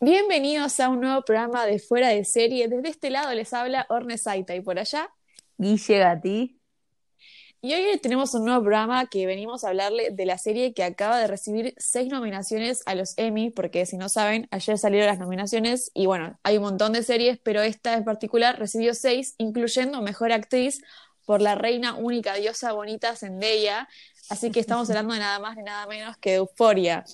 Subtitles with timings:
[0.00, 2.68] Bienvenidos a un nuevo programa de Fuera de Serie.
[2.68, 5.12] Desde este lado les habla Orne Saita y por allá.
[5.56, 6.60] Guille Gatti.
[7.60, 11.18] Y hoy tenemos un nuevo programa que venimos a hablarle de la serie que acaba
[11.18, 15.90] de recibir seis nominaciones a los Emmy, porque si no saben, ayer salieron las nominaciones
[15.94, 20.30] y bueno, hay un montón de series, pero esta en particular recibió seis, incluyendo Mejor
[20.30, 20.80] Actriz
[21.26, 23.88] por la reina única diosa bonita Zendaya.
[24.30, 27.04] Así que estamos hablando de nada más ni nada menos que de Euforia.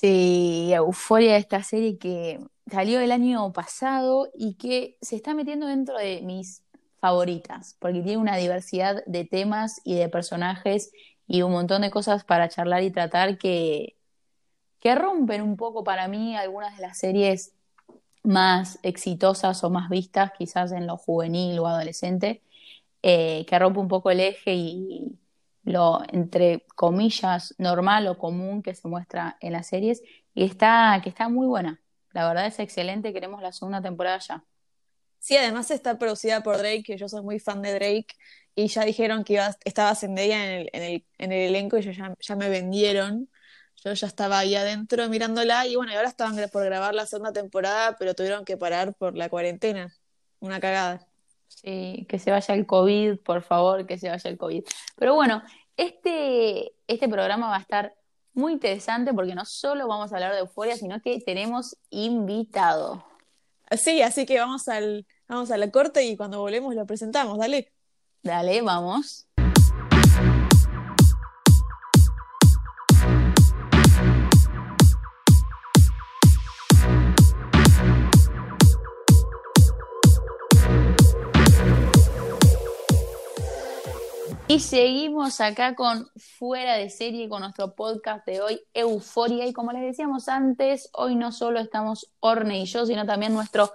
[0.00, 2.40] Sí, Euforia, esta serie que
[2.70, 6.64] salió el año pasado y que se está metiendo dentro de mis
[6.98, 10.92] favoritas, porque tiene una diversidad de temas y de personajes
[11.26, 13.98] y un montón de cosas para charlar y tratar que,
[14.80, 17.54] que rompen un poco para mí algunas de las series
[18.22, 22.42] más exitosas o más vistas, quizás en lo juvenil o adolescente,
[23.02, 25.18] eh, que rompe un poco el eje y
[25.64, 30.02] lo, entre comillas, normal o común que se muestra en las series,
[30.34, 31.80] y está, que está muy buena.
[32.12, 34.44] La verdad es excelente, queremos la segunda temporada ya.
[35.18, 38.08] Sí, además está producida por Drake, que yo soy muy fan de Drake,
[38.54, 41.82] y ya dijeron que iba, estaba Zendaya en el, en, el, en el elenco y
[41.82, 43.30] ya, ya me vendieron.
[43.84, 47.32] Yo ya estaba ahí adentro mirándola y bueno, y ahora estaban por grabar la segunda
[47.32, 49.92] temporada, pero tuvieron que parar por la cuarentena.
[50.40, 51.11] Una cagada.
[51.56, 54.64] Sí, que se vaya el COVID, por favor, que se vaya el COVID.
[54.96, 55.42] Pero bueno,
[55.76, 57.94] este, este programa va a estar
[58.34, 63.04] muy interesante porque no solo vamos a hablar de euforia, sino que tenemos invitado.
[63.70, 67.72] Sí, así que vamos al, vamos a la corte y cuando volvemos lo presentamos, dale.
[68.22, 69.26] Dale, vamos.
[84.52, 89.46] Y seguimos acá con Fuera de Serie, con nuestro podcast de hoy, Euforia.
[89.46, 93.72] Y como les decíamos antes, hoy no solo estamos Orne y yo, sino también nuestro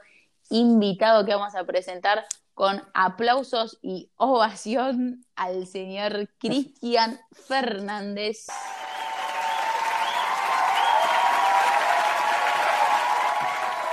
[0.51, 8.45] invitado que vamos a presentar con aplausos y ovación al señor Cristian Fernández.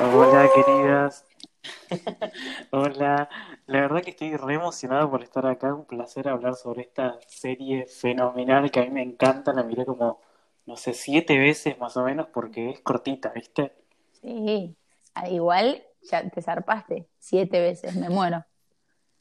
[0.00, 1.24] Hola, queridas.
[2.70, 3.28] Hola,
[3.66, 7.86] la verdad que estoy re emocionado por estar acá, un placer hablar sobre esta serie
[7.86, 10.20] fenomenal que a mí me encanta, la miré como,
[10.66, 13.72] no sé, siete veces más o menos porque es cortita, ¿viste?
[14.12, 14.76] Sí,
[15.14, 18.44] al igual ya te zarpaste siete veces, me muero.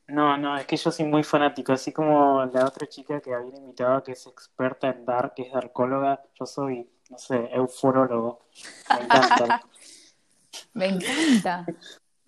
[0.07, 3.55] No, no, es que yo soy muy fanático, así como la otra chica que había
[3.55, 8.45] invitado que es experta en Dark, que es darkóloga, yo soy, no sé, euforólogo.
[8.93, 9.61] Me encanta.
[10.73, 11.65] me encanta.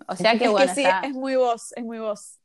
[0.08, 1.00] O sea que es bueno, que sí, está...
[1.00, 2.38] es muy vos, es muy vos.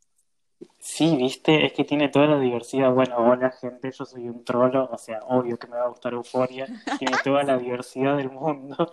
[0.79, 2.91] Sí, viste, es que tiene toda la diversidad.
[2.91, 6.13] Bueno, hola gente, yo soy un trolo, o sea, obvio que me va a gustar
[6.13, 6.67] Euforia.
[6.99, 8.91] Tiene toda la diversidad del mundo.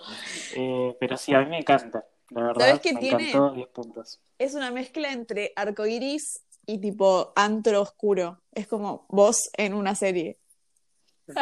[0.55, 2.67] Eh, pero sí, a mí me encanta, la verdad.
[2.67, 3.29] ¿Sabes qué me tiene?
[3.31, 4.21] encantó 10 puntos.
[4.39, 8.41] Es una mezcla entre arcoiris y tipo antro oscuro.
[8.53, 10.39] Es como vos en una serie.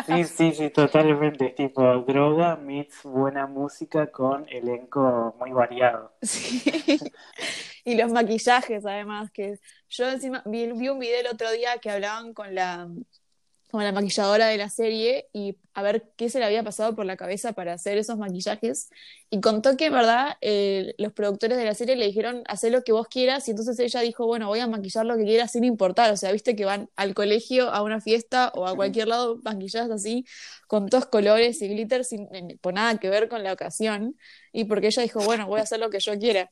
[0.06, 1.46] Sí, sí, sí, totalmente.
[1.46, 6.12] Es tipo droga meets buena música con elenco muy variado.
[6.22, 6.98] Sí.
[7.84, 11.90] Y los maquillajes, además, que yo encima vi, vi un video el otro día que
[11.90, 12.88] hablaban con la,
[13.70, 17.04] con la maquilladora de la serie y a ver qué se le había pasado por
[17.04, 18.90] la cabeza para hacer esos maquillajes.
[19.28, 22.82] Y contó que, en verdad, eh, los productores de la serie le dijeron, haz lo
[22.82, 23.48] que vos quieras.
[23.48, 26.12] Y entonces ella dijo, bueno, voy a maquillar lo que quiera sin importar.
[26.12, 29.90] O sea, viste que van al colegio, a una fiesta o a cualquier lado maquilladas
[29.90, 30.24] así,
[30.68, 32.28] con todos colores y glitter, sin
[32.60, 34.16] por nada que ver con la ocasión.
[34.52, 36.50] Y porque ella dijo, bueno, voy a hacer lo que yo quiera.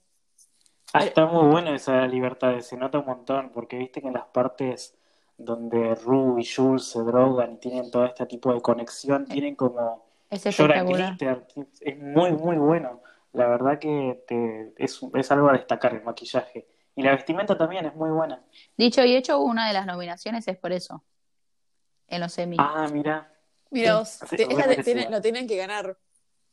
[0.92, 4.26] Ah, está muy bueno esa libertad, se nota un montón, porque viste que en las
[4.26, 4.94] partes
[5.36, 10.06] donde Rue y Jules se drogan y tienen todo este tipo de conexión, tienen como
[10.30, 11.10] Es llora espectacular.
[11.16, 11.46] glitter,
[11.80, 13.02] es muy muy bueno.
[13.32, 16.68] La verdad que te, es, es algo a destacar el maquillaje.
[16.96, 18.40] Y la vestimenta también es muy buena.
[18.76, 21.02] Dicho y hecho, una de las nominaciones es por eso.
[22.06, 22.56] En los Emmy.
[22.60, 23.32] Ah, mira.
[23.70, 25.98] Mira vos, Sí, te- lo tienen que ganar.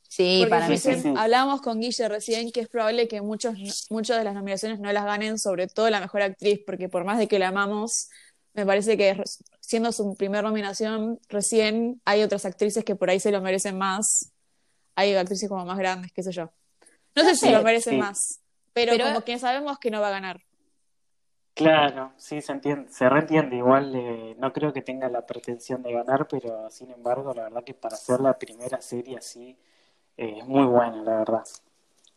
[0.02, 1.14] sí, Porque para mí dicen- sí.
[1.16, 3.53] hablábamos con Guille recién que es probable que muchos,
[3.91, 7.20] muchas de las nominaciones no las ganen, sobre todo la mejor actriz, porque por más
[7.20, 8.09] de que la amamos,
[8.53, 9.22] me parece que
[9.59, 14.32] siendo su primera nominación recién, hay otras actrices que por ahí se lo merecen más.
[14.96, 16.52] Hay actrices como más grandes, qué sé yo.
[17.16, 18.00] No, No sé si lo merecen sí.
[18.00, 18.40] más,
[18.74, 20.42] pero, Pero- como que sabemos que no va a ganar.
[21.53, 23.58] Claro, sí, se entiende, se reentiende.
[23.58, 27.64] Igual eh, no creo que tenga la pretensión de ganar, pero sin embargo, la verdad
[27.64, 29.58] que para hacer la primera serie así
[30.18, 31.44] eh, es muy buena, la verdad.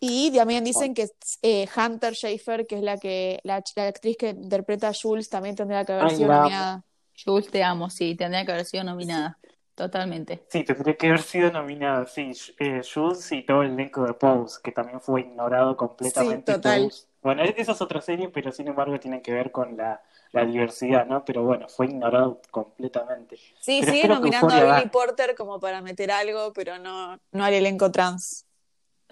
[0.00, 1.08] Y también dicen que
[1.42, 5.56] eh, Hunter Schafer, que es la que la, la actriz que interpreta a Jules, también
[5.56, 6.84] tendría que haber Ay, sido la nominada.
[7.24, 9.38] Jules, te amo, sí, tendría que haber sido nominada.
[9.74, 10.46] totalmente.
[10.48, 12.30] Sí, tendría que haber sido nominada, sí,
[12.60, 16.52] eh, Jules y todo el elenco de Pose, que también fue ignorado completamente.
[16.52, 16.80] Sí, total.
[16.80, 17.06] Pose.
[17.22, 20.00] Bueno, esa es otra serie, pero sin embargo tiene que ver con la,
[20.32, 21.24] la diversidad, ¿no?
[21.24, 23.36] Pero bueno, fue ignorado completamente.
[23.58, 24.90] Sí, Pero sigue nominando a Billy.
[24.90, 28.43] Porter como para meter algo, pero no, no al elenco trans.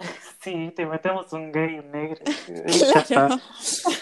[0.41, 2.23] Sí, te metemos un gay, un negro,
[3.07, 3.39] Claro.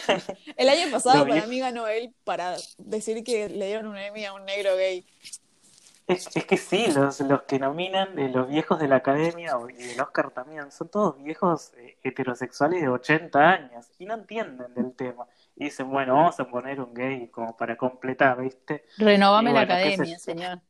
[0.58, 4.26] El año pasado Lo para mí ganó él para decir que le dieron un Emmy
[4.26, 5.06] a un negro gay.
[6.08, 9.70] Es, es que sí, los, los que nominan, de los viejos de la academia o-
[9.70, 14.74] y del Oscar también, son todos viejos eh, heterosexuales de 80 años y no entienden
[14.74, 15.28] del tema.
[15.56, 18.84] Y dicen, bueno, vamos a poner un gay como para completar, ¿viste?
[18.98, 20.62] Renovame la academia, señor.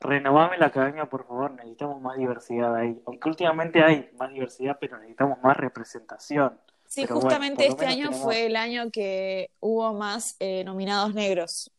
[0.00, 3.00] Renovame la academia, por favor, necesitamos más diversidad ahí.
[3.06, 6.58] Aunque últimamente hay más diversidad, pero necesitamos más representación.
[6.86, 11.70] Sí, Pero justamente este año tenemos- fue el año que hubo más eh, nominados negros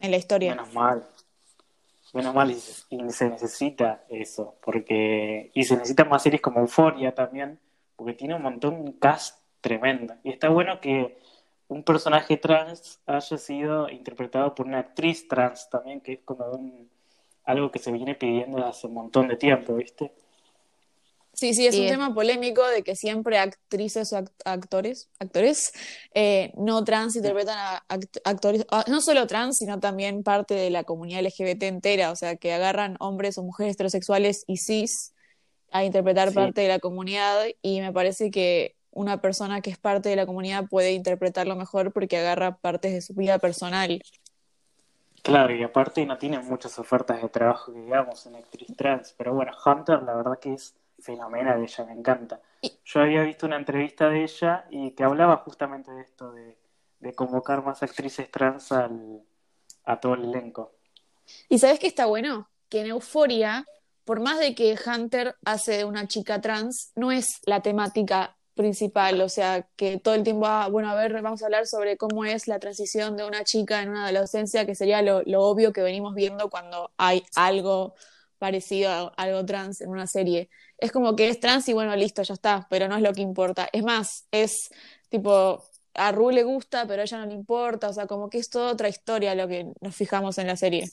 [0.00, 0.54] en la historia.
[0.54, 1.06] Menos mal.
[2.12, 2.54] Menos mal y
[3.10, 7.60] se, necesita eso, porque y se necesitan más series como Euphoria también,
[7.94, 10.14] porque tiene un montón, un cast tremendo.
[10.24, 11.20] Y está bueno que
[11.68, 16.90] un personaje trans haya sido interpretado por una actriz trans también, que es como un,
[17.50, 20.12] algo que se viene pidiendo desde hace un montón de tiempo, ¿viste?
[21.32, 25.72] Sí, sí, es un es- tema polémico de que siempre actrices o act- actores, actores
[26.12, 30.68] eh, no trans interpretan a act- actores, ah, no solo trans, sino también parte de
[30.70, 35.14] la comunidad LGBT entera, o sea, que agarran hombres o mujeres heterosexuales y cis
[35.70, 36.34] a interpretar Sí.
[36.34, 40.26] parte de la comunidad y me parece que una persona que es parte de la
[40.26, 44.02] comunidad puede interpretarlo mejor porque agarra partes de su vida personal.
[45.22, 49.14] Claro, y aparte no tienen muchas ofertas de trabajo, que digamos, en actriz trans.
[49.16, 52.40] Pero bueno, Hunter la verdad que es fenomenal, ella me encanta.
[52.84, 56.56] Yo había visto una entrevista de ella y que hablaba justamente de esto, de,
[57.00, 59.22] de convocar más actrices trans al,
[59.84, 60.72] a todo el elenco.
[61.48, 62.48] ¿Y sabes qué está bueno?
[62.68, 63.66] Que en Euforia,
[64.04, 69.20] por más de que Hunter hace de una chica trans, no es la temática principal,
[69.22, 72.24] o sea, que todo el tiempo, ah, bueno, a ver, vamos a hablar sobre cómo
[72.24, 75.82] es la transición de una chica en una adolescencia, que sería lo, lo obvio que
[75.82, 77.94] venimos viendo cuando hay algo
[78.38, 80.50] parecido a algo trans en una serie.
[80.78, 83.22] Es como que es trans y bueno, listo, ya está, pero no es lo que
[83.22, 83.68] importa.
[83.72, 84.70] Es más, es
[85.08, 85.62] tipo,
[85.94, 88.50] a Ru le gusta, pero a ella no le importa, o sea, como que es
[88.50, 90.86] toda otra historia lo que nos fijamos en la serie.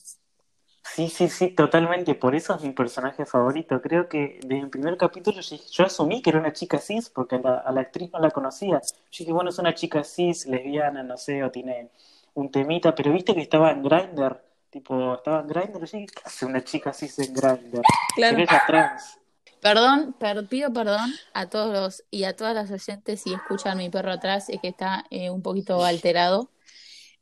[0.95, 2.15] Sí, sí, sí, totalmente.
[2.15, 3.81] Por eso es mi personaje favorito.
[3.81, 7.35] Creo que desde el primer capítulo yo, yo asumí que era una chica cis porque
[7.35, 8.81] a la, a la actriz no la conocía.
[9.11, 11.89] Yo dije, bueno, es una chica cis, lesbiana, no sé, o tiene
[12.33, 14.41] un temita, pero viste que estaba en Grindr.
[14.71, 15.85] Tipo, estaba en Grindr.
[15.85, 17.81] Yo dije, ¿qué hace una chica cis en Grindr?
[18.15, 18.37] Claro.
[18.65, 19.19] Trans.
[19.61, 23.89] Perdón, per- pido perdón a todos los y a todas las oyentes si escuchan mi
[23.89, 26.49] perro atrás, es que está eh, un poquito alterado.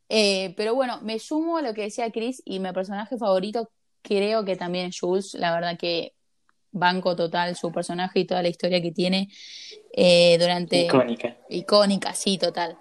[0.10, 3.72] Eh, pero bueno, me sumo a lo que decía Chris y mi personaje favorito
[4.02, 6.14] creo que también es Jules, la verdad que
[6.72, 9.30] banco total su personaje y toda la historia que tiene
[9.94, 10.86] eh, durante...
[10.86, 11.38] Icónica.
[11.50, 12.78] Icónica, sí, total.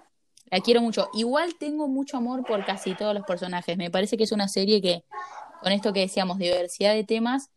[0.51, 1.09] La quiero mucho.
[1.13, 3.77] Igual tengo mucho amor por casi todos los personajes.
[3.77, 5.05] Me parece que es una serie que,
[5.61, 7.49] con esto que decíamos, diversidad de temas,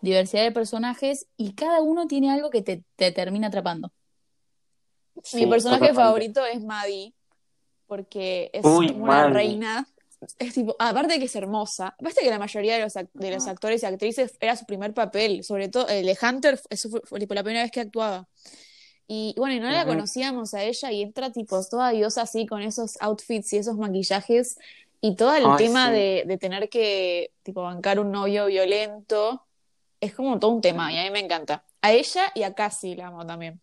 [0.00, 3.92] diversidad de personajes, y cada uno tiene algo que te, te termina atrapando.
[5.34, 7.14] Mi personaje favorito es Maddie,
[7.88, 9.88] porque es Uy, como una reina.
[10.38, 13.46] Es tipo, aparte de que es hermosa, aparte que la mayoría de los, de los
[13.46, 17.20] actores y actrices era su primer papel, sobre todo el de Hunter, eso fue, fue,
[17.20, 18.28] tipo la primera vez que actuaba.
[19.06, 19.90] Y bueno, y no la Ujú.
[19.90, 24.58] conocíamos a ella y entra tipo toda diosa así con esos outfits y esos maquillajes
[25.00, 25.94] y todo el Ay, tema sí.
[25.94, 29.46] de, de tener que tipo bancar un novio violento
[30.00, 31.64] es como todo un tema y a mí me encanta.
[31.80, 33.60] A ella y a Cassie la amo también.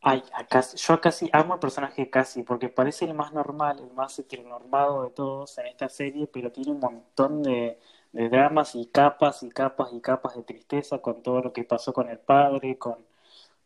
[0.00, 3.32] Ay, a Cassie- yo a Cassie amo el personaje de Cassie porque parece el más
[3.32, 7.78] normal, el más heteronormado de todos en esta serie, pero tiene un montón de,
[8.12, 11.92] de dramas y capas y capas y capas de tristeza con todo lo que pasó
[11.92, 12.96] con el padre, con,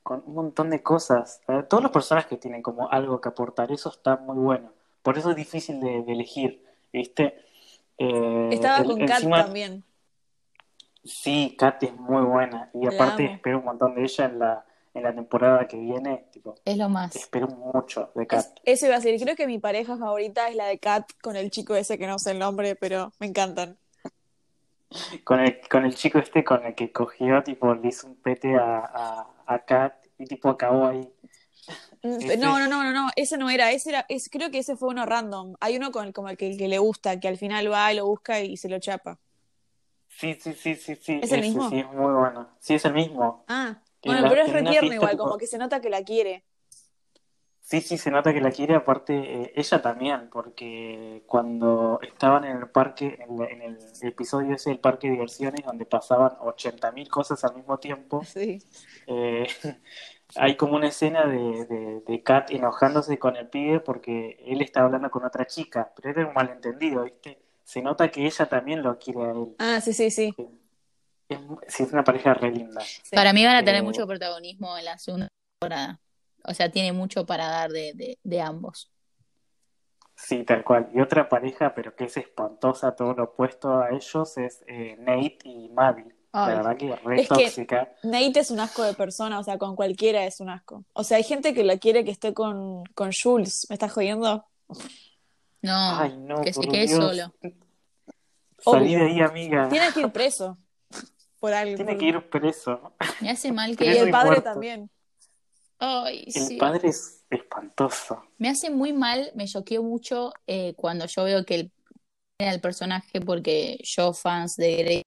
[0.03, 1.43] con un montón de cosas.
[1.49, 4.73] Eh, Todos los personajes tienen como algo que aportar, eso está muy bueno.
[5.03, 7.37] Por eso es difícil de, de elegir, ¿viste?
[7.99, 9.85] Eh, Estaba el- con Kat también.
[11.05, 13.35] Sí, Kat es muy buena y La aparte amo.
[13.35, 16.89] espero un montón de ella en la, en la temporada que viene, tipo, Es lo
[16.89, 17.15] más.
[17.17, 18.47] espero mucho de Kat.
[18.47, 21.37] Es- eso iba a decir, creo que mi pareja favorita es la de Kat con
[21.37, 23.79] el chico ese que no sé el nombre, pero me encantan.
[25.25, 28.57] Con el, con el chico este con el que cogió, tipo, le hizo un pete
[28.57, 31.09] a, a, a Kat y tipo acabó ahí.
[32.03, 34.77] Mm, No, no, no, no, no, ese no era, ese era, es, creo que ese
[34.77, 35.55] fue uno random.
[35.61, 37.93] Hay uno con el, como el que, el que le gusta, que al final va
[37.93, 39.19] y lo busca y se lo chapa.
[40.09, 41.21] Sí, sí, sí, sí, sí.
[41.21, 41.69] ¿Es el ese mismo?
[41.69, 42.49] sí es muy bueno.
[42.61, 43.45] Sí, es el mismo.
[43.49, 45.81] Ah, bueno, la- pero es en re una tierno fiesta, igual, como que se nota
[45.81, 46.45] que la quiere.
[47.61, 52.59] Sí, sí, se nota que la quiere, aparte eh, ella también, porque cuando estaban en
[52.59, 57.09] el parque, en, la- en el episodio ese del parque de diversiones, donde pasaban 80.000
[57.09, 58.65] cosas al mismo tiempo, Sí.
[59.07, 59.47] eh,
[60.37, 64.83] hay como una escena de, de, de Kat enojándose con el pibe porque él está
[64.85, 67.41] hablando con otra chica, pero era un malentendido, ¿viste?
[67.65, 69.57] Se nota que ella también lo quiere a él.
[69.59, 70.37] Ah, sí, sí, sí.
[70.37, 70.47] Es,
[71.69, 72.81] sí, es una pareja re linda.
[72.81, 73.15] Sí.
[73.15, 75.29] Para mí van a tener Eh, mucho protagonismo en la segunda
[75.61, 76.01] temporada.
[76.45, 78.91] O sea, tiene mucho para dar de, de, de ambos.
[80.17, 80.89] Sí, tal cual.
[80.95, 85.39] Y otra pareja, pero que es espantosa, todo lo opuesto a ellos, es eh, Nate
[85.45, 86.15] y Maddie.
[86.33, 87.93] La verdad que re Es que- tóxica.
[88.03, 90.85] Nate es un asco de persona, o sea, con cualquiera es un asco.
[90.95, 93.67] O sea, hay gente que la quiere que esté con, con Jules.
[93.69, 94.45] ¿Me estás jodiendo?
[95.61, 96.99] No, Ay, no, que se quede Dios.
[96.99, 97.35] solo.
[98.59, 98.99] Salí Obvio.
[99.01, 99.69] de ahí, amiga.
[99.69, 100.57] Tiene que ir preso.
[101.43, 101.75] Por algo.
[101.75, 102.93] Tiene que ir preso.
[103.21, 103.91] Me hace mal Y que...
[103.99, 104.45] el y padre muerto.
[104.45, 104.91] también.
[105.81, 106.57] Ay, El sí.
[106.57, 108.23] padre es espantoso.
[108.39, 111.73] Me hace muy mal, me choqueó mucho eh, cuando yo veo que el,
[112.39, 115.03] era el personaje, porque yo, fans de Grey,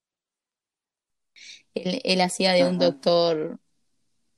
[1.74, 3.58] él, él hacía de un doctor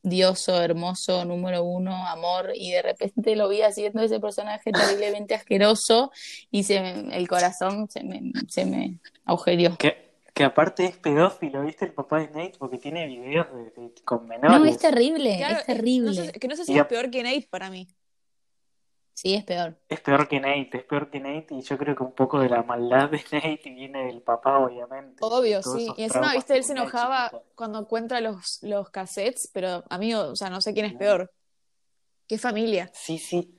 [0.05, 6.13] dioso, hermoso, número uno, amor, y de repente lo vi haciendo ese personaje terriblemente asqueroso
[6.53, 9.77] y se me- el corazón se me, se me agujereó.
[9.77, 10.08] Que,
[10.39, 11.85] que aparte es pedófilo, ¿viste?
[11.85, 14.61] El papá de Nate, porque tiene videos de, de- con menores.
[14.61, 16.15] No, es terrible, Claro, es No terrible.
[16.15, 17.89] sé- que no sé si Y es peor que Nate para mí.
[19.15, 19.77] Sí, es peor.
[19.89, 22.49] Es peor que Nate, es peor que Nate, y yo creo que un poco de
[22.49, 25.25] la maldad de Nate viene del papá, obviamente.
[25.25, 25.93] Obvio, sí.
[25.97, 30.51] Y encima, viste, él se enojaba cuando encuentra los, los cassettes, pero amigo, o sea,
[30.51, 31.33] no sé quién es peor.
[32.29, 32.91] ¿Qué familia?
[32.95, 33.55] Sí, sí.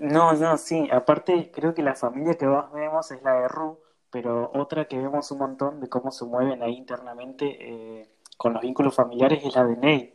[0.00, 0.88] No, no, sí.
[0.90, 3.78] Aparte, creo que la familia que más vemos es la de Ru,
[4.12, 8.62] pero otra que vemos un montón de cómo se mueven ahí internamente eh, con los
[8.62, 10.14] vínculos familiares es la de Nate,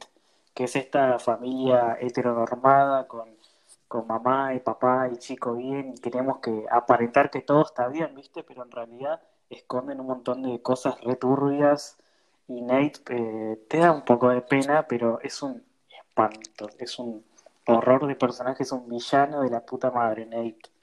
[0.53, 3.27] que es esta familia heteronormada con,
[3.87, 8.13] con mamá y papá y chico bien, y queremos que aparentar que todo está bien,
[8.15, 8.43] ¿viste?
[8.43, 11.97] Pero en realidad esconden un montón de cosas returbias
[12.47, 17.25] y Nate eh, te da un poco de pena, pero es un espanto, es un
[17.65, 20.76] horror de personaje, es un villano de la puta madre, Nate.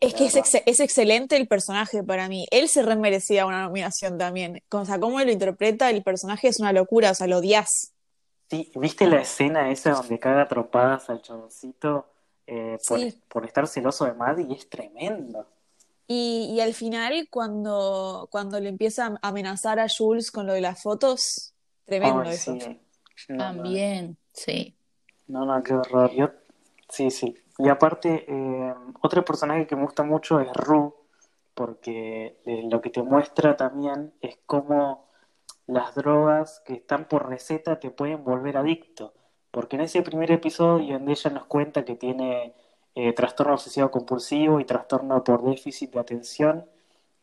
[0.00, 2.46] Es que es, ex- es excelente el personaje para mí.
[2.50, 4.62] Él se remerecía una nominación también.
[4.70, 7.92] O sea, cómo él lo interpreta, el personaje es una locura, o sea, lo odias.
[8.50, 12.06] Sí, ¿viste la escena esa donde caga tropadas al chaboncito
[12.46, 13.18] eh, por, Sí.
[13.28, 14.54] por estar celoso de Maddie?
[14.54, 15.46] Es tremendo.
[16.06, 20.60] Y, y al final, cuando, cuando le empieza a amenazar a Jules con lo de
[20.60, 21.52] las fotos,
[21.84, 22.56] tremendo Ay, eso.
[22.60, 22.78] sí.
[23.28, 24.76] No, no, También, sí.
[25.26, 26.12] No, no, qué horror.
[26.14, 26.30] Yo-
[26.88, 27.34] Sí, sí.
[27.58, 30.94] Y aparte, eh, otro personaje que me gusta mucho es Ru,
[31.56, 35.08] porque eh, lo que te muestra también es cómo
[35.66, 39.14] las drogas que están por receta te pueden volver adicto.
[39.50, 42.54] Porque en ese primer episodio donde ella nos cuenta que tiene
[42.94, 46.66] eh, trastorno obsesivo compulsivo y trastorno por déficit de atención,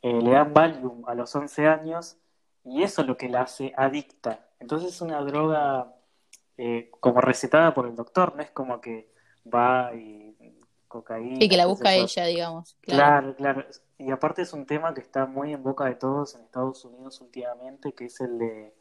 [0.01, 2.17] eh, le dan Valium a los 11 años
[2.63, 4.47] y eso es lo que la hace adicta.
[4.59, 5.93] Entonces es una droga
[6.99, 9.12] como recetada por el doctor, no es como que
[9.51, 10.35] va y
[10.87, 11.39] cocaína.
[11.39, 12.75] Sí, que la busca ella, digamos.
[12.81, 13.35] Claro.
[13.35, 13.65] Claro, claro.
[13.97, 17.19] Y aparte es un tema que está muy en boca de todos en Estados Unidos
[17.21, 18.73] últimamente, que es el de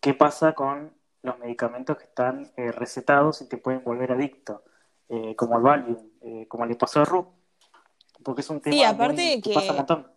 [0.00, 0.92] qué pasa con
[1.22, 4.62] los medicamentos que están eh, recetados y te pueden volver adicto,
[5.08, 7.26] eh, como el Valium, eh, como le pasó a Ru,
[8.22, 10.13] porque es un tema Sí, aparte muy- que que- pasa un montón.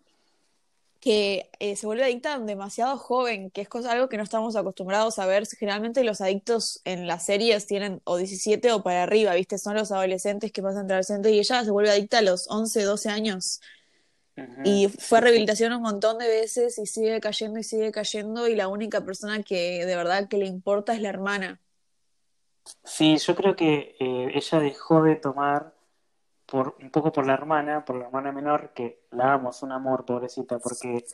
[0.99, 5.19] Que eh, se vuelve adicta demasiado joven, que es cosa, algo que no estamos acostumbrados
[5.19, 5.45] a ver.
[5.47, 9.57] Generalmente los adictos en las series tienen o 17 o para arriba, ¿viste?
[9.57, 13.09] Son los adolescentes que pasan adolescentes y ella se vuelve adicta a los 11, 12
[13.09, 13.61] años.
[14.63, 18.55] Y fue a rehabilitación un montón de veces y sigue cayendo y sigue cayendo y
[18.55, 21.59] la única persona que de verdad que le importa es la hermana.
[22.83, 25.73] Sí, yo creo que eh, ella dejó de tomar
[26.47, 29.71] por un poco por la hermana, por la hermana menor, que la amo, es un
[29.73, 31.05] amor, pobrecita, porque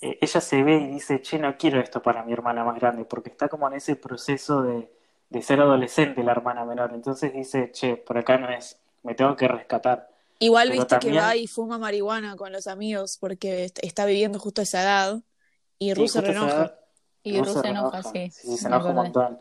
[0.00, 3.04] eh, ella se ve y dice, che, no quiero esto para mi hermana más grande,
[3.04, 4.90] porque está como en ese proceso de,
[5.30, 6.92] de ser adolescente la hermana menor.
[6.94, 10.08] Entonces dice, che, por acá no es, me tengo que rescatar.
[10.38, 14.38] Igual Pero viste que va y fuma marihuana con los amigos porque est- está viviendo
[14.38, 15.22] justo esa edad
[15.78, 16.62] y Sí, Ru se justo esa reenoja.
[16.62, 16.80] edad,
[17.22, 18.30] Y Ru Ru se enoja, sí.
[18.30, 19.38] Sí, se enoja un montón.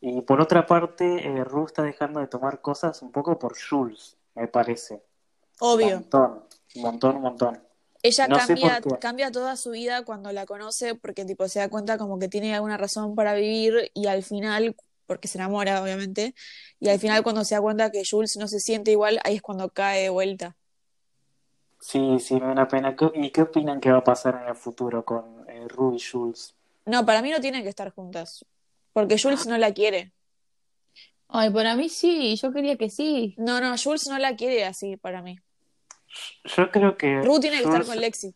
[0.00, 4.16] Y por otra parte, eh, Ru está dejando de tomar cosas un poco por Jules,
[4.38, 4.94] me parece.
[4.94, 5.00] Un
[5.60, 5.96] Obvio.
[5.96, 6.44] montón,
[6.76, 7.62] un montón, un montón.
[8.02, 11.98] Ella No cambia, cambia toda su vida cuando la conoce porque tipo se da cuenta
[11.98, 14.76] como que tiene alguna razón para vivir y al final,
[15.06, 16.34] porque se enamora obviamente,
[16.80, 19.42] y al final cuando se da cuenta que Jules no se siente igual, ahí es
[19.42, 20.56] cuando cae de vuelta.
[21.80, 22.94] Sí, sí, me da una pena.
[22.94, 25.98] ¿Qué- ¿Y qué opinan que va a pasar en el futuro con eh, Ru y
[26.00, 26.54] Jules?
[26.86, 28.44] No, para mí no tienen que estar juntas,
[28.92, 30.12] porque Jules no la quiere.
[31.28, 33.34] Ay, para mí sí, yo quería que sí.
[33.36, 35.38] No, no, Jules no la quiere así para mí.
[36.44, 37.20] Yo creo que.
[37.22, 38.34] Ru tiene que estar con Lexi.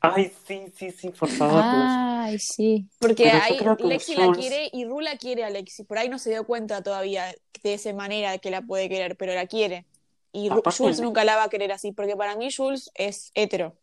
[0.00, 1.64] Ay, sí, sí, sí, por favor.
[1.66, 2.88] Ay, sí.
[3.00, 5.84] Porque ahí Lexi la quiere y Ru la quiere a Lexi.
[5.84, 9.16] Por ahí no se dio cuenta todavía de esa manera de que la puede querer,
[9.16, 9.86] pero la quiere.
[10.30, 12.90] Y Ru- Aparte Jules el- nunca la va a querer así, porque para mí Jules
[12.94, 13.76] es hetero.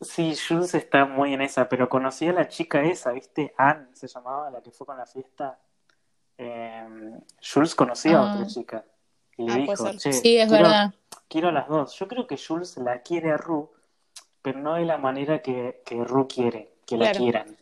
[0.00, 3.52] Sí, Jules está muy en esa, pero conocí a la chica esa, ¿viste?
[3.58, 5.58] Anne se llamaba, la que fue con la fiesta.
[6.38, 6.86] Eh,
[7.42, 8.30] Jules conocía a Ah.
[8.34, 8.84] otra chica
[9.36, 10.00] y le Ah, dijo, puede ser.
[10.00, 10.94] che, Sí, es quiero, verdad.
[11.28, 11.94] quiero a las dos.
[11.98, 13.70] Yo creo que Jules la quiere a Ru,
[14.42, 17.56] pero no de la manera que, que Ru quiere que la quieran.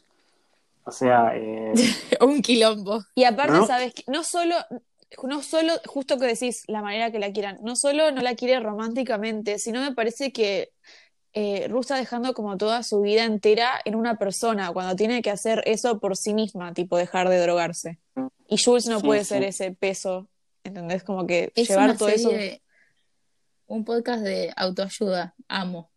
[0.85, 1.73] O sea, eh,
[2.21, 3.03] Un quilombo.
[3.15, 3.95] Y aparte, Ru- ¿sabes?
[3.95, 4.05] qué?
[4.09, 4.55] No solo,
[5.23, 8.61] no solo, justo que decís la manera que la quieran, no solo no la quiere
[8.61, 10.73] románticamente, sino me parece que
[11.33, 15.31] eh, Ru está dejando como toda su vida entera en una persona, cuando tiene que
[15.31, 17.99] hacer eso por sí misma, tipo dejar de drogarse.
[18.49, 19.27] Y Jules no Sí, puede sí.
[19.27, 20.29] ser ese peso,
[20.63, 21.03] ¿entendés?
[21.05, 22.31] Como que Es llevar una todo eso.
[22.31, 22.63] serie,
[23.67, 25.35] un podcast de autoayuda.
[25.49, 25.91] Amo.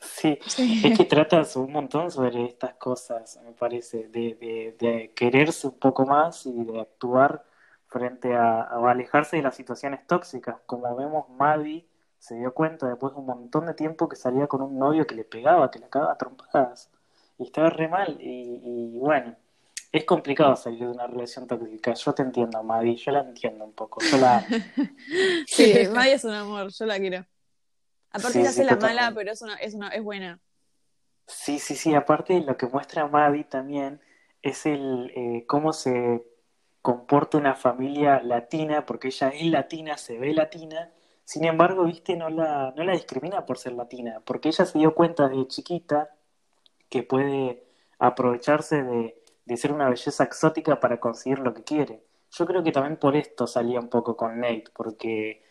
[0.00, 5.66] sí, es que trata un montón sobre estas cosas, me parece, de, de, de quererse
[5.68, 7.44] un poco más y de actuar
[7.86, 10.56] frente a, a alejarse de las situaciones tóxicas.
[10.66, 11.86] Como vemos, Maddie
[12.18, 15.14] se dio cuenta después de un montón de tiempo que salía con un novio que
[15.14, 16.90] le pegaba, que le cagaba a trompadas.
[17.38, 18.16] Y estaba re mal.
[18.20, 18.60] Y,
[18.94, 19.36] y bueno,
[19.98, 21.94] es complicado salir de una relación tóxica.
[21.94, 24.00] Yo te entiendo, Maddie, yo la entiendo un poco.
[24.02, 24.44] Yo la.
[25.46, 27.24] Sí, es un amor, yo la quiero.
[28.10, 29.02] Aparte Sí, se hace sí, la totalmente.
[29.02, 30.40] mala, pero es una, es una, es buena.
[31.28, 31.94] Sí, sí, sí.
[31.94, 34.00] Aparte, lo que muestra Maddie también
[34.42, 36.24] es el eh, cómo se
[36.82, 40.92] comporta una familia latina, porque ella es latina, se ve latina.
[41.24, 44.94] Sin embargo, viste, no la, no la discrimina por ser latina, porque ella se dio
[44.94, 46.10] cuenta de chiquita
[46.90, 47.64] que puede
[47.98, 52.02] aprovecharse de, de ser una belleza exótica para conseguir lo que quiere.
[52.30, 55.42] Yo creo que también por esto salía un poco con Nate, porque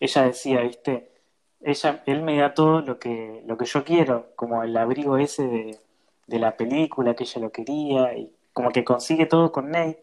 [0.00, 1.10] ella decía, viste,
[1.60, 5.78] ella, él me da todo lo que, lo que yo quiero, como el abrigo ese
[6.26, 10.02] de, la película, que ella lo quería, y como que consigue todo con Nate,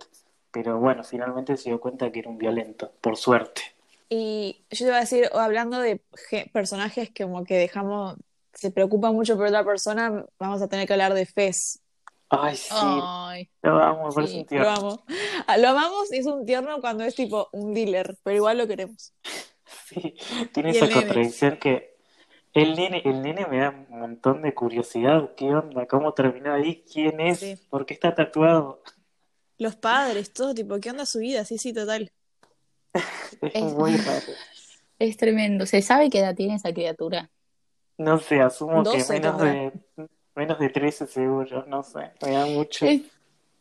[0.51, 3.61] pero bueno, finalmente se dio cuenta que era un violento, por suerte.
[4.09, 6.01] Y yo te iba a decir, hablando de
[6.51, 8.15] personajes que como que dejamos,
[8.53, 11.81] se preocupa mucho por otra persona, vamos a tener que hablar de Fez.
[12.31, 14.69] Ay, sí, Ay, lo amo, me sí, un Lo tierno.
[14.69, 15.05] amo.
[15.47, 18.67] Ah, Lo amamos y es un tierno cuando es tipo un dealer, pero igual lo
[18.67, 19.13] queremos.
[19.87, 20.15] Sí,
[20.53, 20.93] tiene Y esa nene.
[20.93, 21.97] contradicción que
[22.53, 25.35] el nene, el nene me da un montón de curiosidad.
[25.35, 25.87] ¿Qué onda?
[25.87, 26.83] ¿Cómo terminó ahí?
[26.91, 27.39] ¿Quién es?
[27.39, 27.67] Sí.
[27.69, 28.81] ¿Por qué está tatuado?
[29.57, 31.45] Los padres, todo tipo, ¿qué onda su vida?
[31.45, 32.11] Sí, sí, total.
[33.41, 34.39] Es Es- muy raro.
[34.99, 35.65] es tremendo.
[35.65, 37.31] ¿Se sabe qué edad tiene esa criatura?
[37.97, 39.71] No sé, asumo que 12 menos de,
[40.35, 42.85] menos de 13 seguro, no sé, me da mucho.
[42.85, 43.03] Es,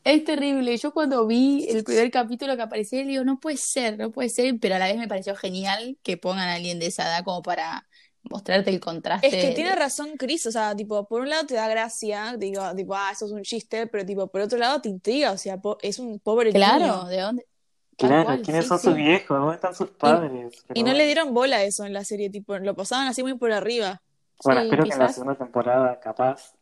[0.04, 0.76] es terrible.
[0.76, 4.56] Yo cuando vi el primer capítulo que aparecía, digo, no puede ser, no puede ser,
[4.60, 7.42] pero a la vez me pareció genial que pongan a alguien de esa edad como
[7.42, 7.88] para
[8.22, 9.26] mostrarte el contraste.
[9.26, 12.62] Es que tiene razón Chris, o sea, tipo, por un lado te da gracia, digo,
[12.74, 15.58] tipo, ah, eso es un chiste, pero tipo, por otro lado te intriga, o sea,
[15.58, 17.04] po- es un pobre Claro, niño.
[17.04, 17.46] ¿de dónde?
[17.96, 18.80] Claro, cual, ¿quiénes sí, son sí.
[18.80, 19.38] sus viejos?
[19.38, 20.64] ¿Dónde están sus padres?
[20.72, 23.22] Y Pero no le dieron bola a eso en la serie, tipo, lo pasaban así
[23.22, 24.02] muy por arriba.
[24.42, 26.54] Bueno, Sí, espero que en la segunda temporada, capaz,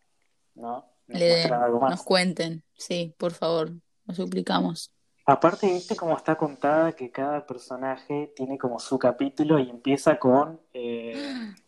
[0.59, 0.87] ¿no?
[1.07, 2.03] Nos le muestran algo nos más.
[2.05, 2.65] cuenten.
[2.75, 3.73] Sí, por favor,
[4.07, 4.93] nos suplicamos.
[5.27, 10.61] Aparte, viste cómo está contada que cada personaje tiene como su capítulo y empieza con
[10.73, 11.17] eh,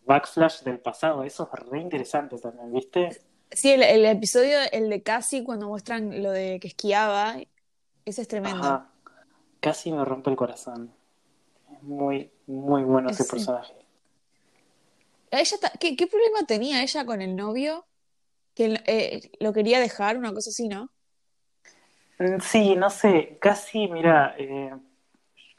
[0.05, 1.23] backflash del pasado.
[1.23, 3.09] Eso es re interesante también, ¿viste?
[3.51, 7.35] Sí, el, el episodio, el de Cassie, cuando muestran lo de que esquiaba,
[8.05, 8.63] ese es tremendo.
[8.63, 8.91] Ajá.
[9.59, 10.91] Casi me rompe el corazón.
[11.71, 13.29] Es muy, muy bueno ese Sí.
[13.29, 13.73] personaje.
[15.31, 17.85] Ella ¿qué, qué problema tenía ella con el novio?
[18.55, 20.91] Que eh, lo quería dejar, una cosa así, ¿no?
[22.19, 24.73] Mm, Sí, no sé, casi, mira, eh,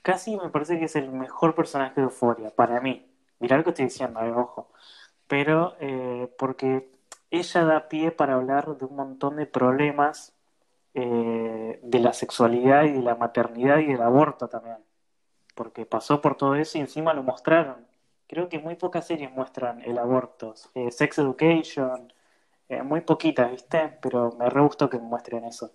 [0.02, 3.06] casi me parece que es el mejor personaje de Euphoria, para mí.
[3.40, 4.72] Mirá lo que estoy diciendo, eh, ojo.
[5.28, 6.90] Pero eh, porque
[7.30, 10.34] ella da pie para hablar de un montón de problemas
[10.94, 14.78] eh, de la sexualidad y de la maternidad y del aborto también.
[15.54, 17.86] Porque pasó por todo eso y encima lo mostraron.
[18.28, 20.54] Creo que muy pocas series muestran el aborto.
[20.90, 22.12] Sex Education,
[22.72, 23.98] eh, muy poquitas, ¿viste?
[24.02, 25.72] Pero me re gustó que muestren eso.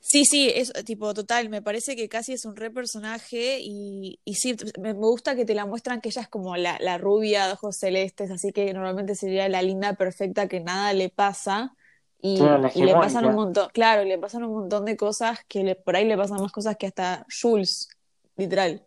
[0.00, 4.34] Sí, sí, es tipo total, me parece que casi es un re personaje y, y
[4.36, 7.52] sí, me, gusta que te la muestran que ella es como la, la rubia de
[7.54, 11.74] ojos celestes, así que normalmente sería la linda perfecta que nada le pasa
[12.20, 15.40] y, Claro, la y le pasan un montón, claro, le pasan un montón de cosas
[15.48, 17.88] que le- por ahí le pasan más cosas que hasta Jules,
[18.36, 18.86] literal.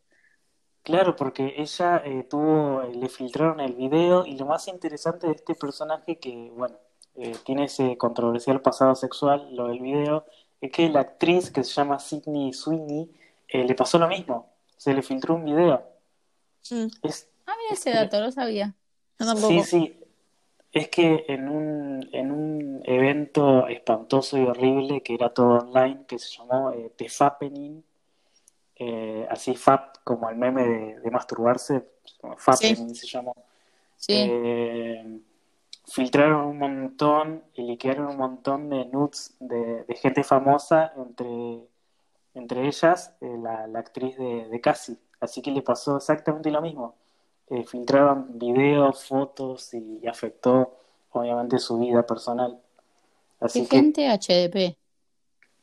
[0.83, 5.55] Claro, porque ella eh, tuvo, le filtraron el video y lo más interesante de este
[5.55, 6.77] personaje que, bueno,
[7.15, 10.26] eh, tiene ese controversial pasado sexual, lo del video,
[10.62, 13.10] es que la actriz que se llama Sydney Sweeney
[13.47, 14.47] eh, le pasó lo mismo.
[14.78, 15.84] Se le filtró un video.
[16.69, 18.74] Mm, Es, Ah, mira ese dato, no sabía.
[19.19, 19.47] yo tampoco.
[19.50, 19.97] sí, sí.
[20.71, 26.17] Es que en un, en un evento espantoso y horrible que era todo online, que
[26.17, 27.84] se llamó eh, The Fappening,
[28.78, 31.84] eh, así Fap como el meme de, de masturbarse,
[32.38, 33.36] Fappening se llamó.
[33.97, 34.13] Sí.
[34.15, 35.19] Eh,
[35.91, 41.67] filtraron un montón y liquearon un montón de nudes de, de gente famosa, entre,
[42.34, 44.97] entre ellas eh, la, la actriz de, de Cassie.
[45.19, 46.95] Así que le pasó exactamente lo mismo.
[47.47, 50.77] Eh, filtraron videos, fotos y afectó
[51.12, 52.60] obviamente su vida personal.
[53.39, 54.77] Así Qué que, gente HDP.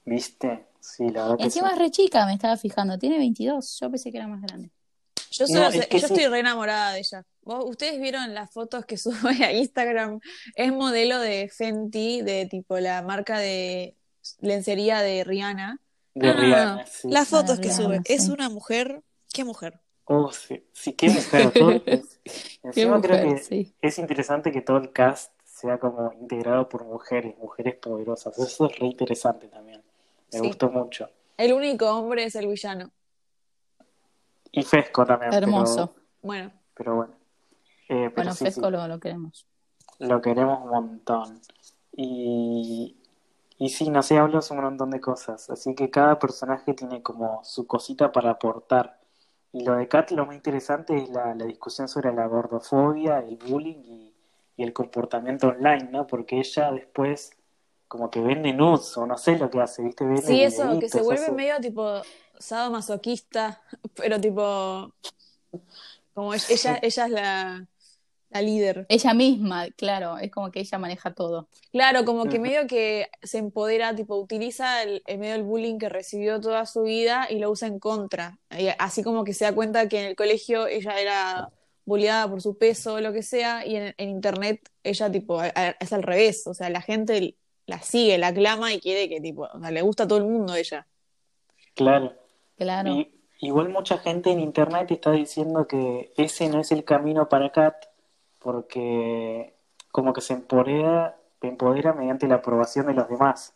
[0.04, 0.66] ¿viste?
[0.80, 1.74] Sí, la verdad que Encima sí.
[1.74, 2.98] es re chica, me estaba fijando.
[2.98, 3.78] Tiene 22.
[3.80, 4.70] Yo pensé que era más grande.
[5.30, 6.14] Yo, solo No, sé- es que yo sí.
[6.14, 7.24] estoy re enamorada de ella.
[7.48, 10.20] ¿Vos, ¿Ustedes vieron las fotos que sube a Instagram?
[10.54, 13.96] Es modelo de Fenty, de tipo la marca de
[14.40, 15.80] lencería de Rihanna.
[16.14, 16.40] De no.
[16.40, 17.08] Rihanna, sí.
[17.08, 18.02] Las Ah, fotos que sube.
[18.04, 19.02] Es una mujer.
[19.32, 19.80] ¿Qué mujer?
[20.04, 21.50] Oh, sí, sí, qué mujer.
[21.52, 23.74] todo- es- Qué Encima creo que sí.
[23.80, 28.38] es interesante que todo el cast sea como integrado por mujeres, mujeres poderosas.
[28.38, 29.82] Eso es re interesante también.
[30.32, 30.46] Me Sí.
[30.46, 31.08] gustó mucho.
[31.38, 32.90] El único hombre es el villano.
[34.52, 35.30] Y Fesco también.
[35.30, 35.94] pero- Hermoso.
[36.20, 37.14] Bueno, Pero, bueno.
[37.88, 39.46] Eh, pero Bueno, sí, Fesco sí, Lo, lo queremos.
[39.98, 41.40] lo queremos un montón.
[41.92, 42.96] Y,
[43.58, 45.50] y sí, no sé, hablo un montón de cosas.
[45.50, 49.00] Así que cada personaje tiene como su cosita para aportar.
[49.52, 53.36] Y lo de Kat, lo más interesante es la, la discusión sobre la gordofobia, el
[53.36, 54.14] bullying y,
[54.56, 56.06] y el comportamiento online, ¿no?
[56.06, 57.30] Porque ella después
[57.88, 60.04] como que vende nudes o no sé lo que hace, ¿viste?
[60.04, 62.02] Vende sí, eso, que se vuelve hace- medio tipo
[62.38, 63.62] sadomasoquista,
[63.96, 64.92] pero tipo.
[66.14, 67.66] Como ella, ella es la,
[68.30, 68.86] la líder.
[68.88, 71.48] Ella misma, claro, es como que ella maneja todo.
[71.72, 75.88] Claro, como que medio que se empodera, tipo, utiliza el, el medio del bullying que
[75.88, 78.38] recibió toda su vida y lo usa en contra.
[78.50, 81.50] Y así como que se da cuenta que en el colegio ella era
[81.86, 85.50] bulleada por su peso o lo que sea, y en, en internet ella, tipo, a-
[85.54, 86.46] a- es al revés.
[86.46, 87.34] O sea, la gente
[87.66, 90.24] la sigue, la aclama y quiere que, tipo, o sea, le gusta a todo el
[90.26, 90.86] mundo ella.
[91.74, 92.12] Claro.
[92.56, 92.90] Claro.
[92.90, 97.52] Y, igual mucha gente en internet está diciendo que ese no es el camino para
[97.52, 97.74] Kat
[98.38, 99.54] porque
[99.90, 103.54] como que se empodera, empodera mediante la aprobación de los demás.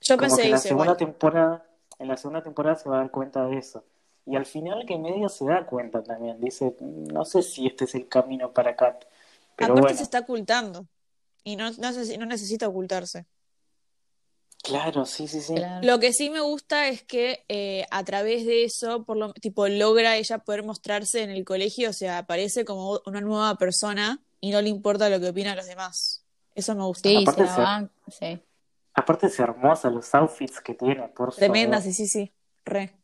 [0.00, 1.66] Yo Como pensé que en la segunda temporada,
[1.98, 3.84] en la segunda temporada se va a dar cuenta de eso.
[4.24, 7.94] Y al final que medio se da cuenta también, dice, no sé si este es
[7.94, 9.04] el camino para Kat.
[9.54, 10.86] Pero Aparte bueno, se está ocultando
[11.44, 13.24] y no, no, no necesita ocultarse.
[14.66, 15.54] Claro, sí, sí, sí.
[15.54, 15.86] claro.
[15.86, 19.68] Lo que sí me gusta es que eh, a través de eso, por lo, tipo,
[19.68, 24.50] logra ella poder mostrarse en el colegio, o sea, aparece como una nueva persona y
[24.50, 26.22] no le importa lo que opinan los demás.
[26.54, 27.08] Eso me gusta.
[27.08, 27.90] Sí, Aparte se la se- van.
[28.08, 28.42] Sí.
[28.94, 32.32] Aparte es hermosa los outfits que tiene, por Tremenda, sí, sí, sí.
[32.64, 32.94] Re.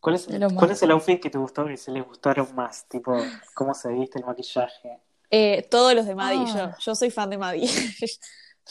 [0.00, 2.86] ¿Cuál es, cuál el outfit que te gustó y se les gustaron más?
[2.88, 3.16] Tipo,
[3.54, 4.98] cómo se viste el maquillaje.
[5.30, 6.76] Eh, todos los de Maddie, Ah.
[6.76, 7.68] yo, yo soy fan de Maddie.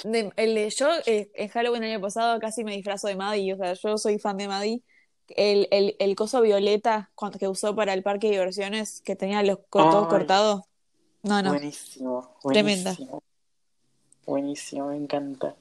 [0.04, 3.54] De- el de- yo eh, en Halloween el año pasado casi me disfrazo de Maddie,
[3.54, 4.82] o sea, yo soy fan de Maddie.
[5.28, 9.42] El, el, el coso violeta cuando, que usó para el parque de diversiones, que tenía
[9.44, 10.64] los todos cortados.
[11.24, 11.52] No, no.
[11.52, 12.92] Buenísimo, Tremenda.
[12.92, 13.22] buenísimo.
[14.26, 15.56] Buenísimo, me encanta.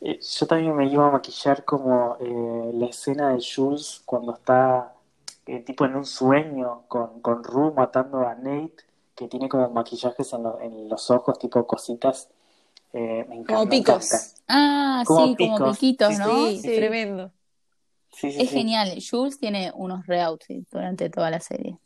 [0.00, 4.94] Eh, yo también me iba a maquillar como eh, la escena de Jules cuando está
[5.46, 8.74] eh, tipo en un sueño con, con Rue matando a Nate,
[9.14, 12.28] que tiene como maquillajes en, lo- en los ojos, tipo cositas.
[12.92, 13.54] Eh, me encanta.
[13.54, 14.06] Como picos.
[14.12, 14.26] encanta.
[14.48, 16.46] Ah, Como sí, como piquitos, Sí, ¿no?
[16.48, 16.74] Sí, Sí.
[16.76, 17.32] tremendo.
[18.12, 18.56] Sí, sí, Es sí.
[18.56, 18.98] genial.
[19.10, 21.78] Jules tiene unos re-outfits durante toda la serie.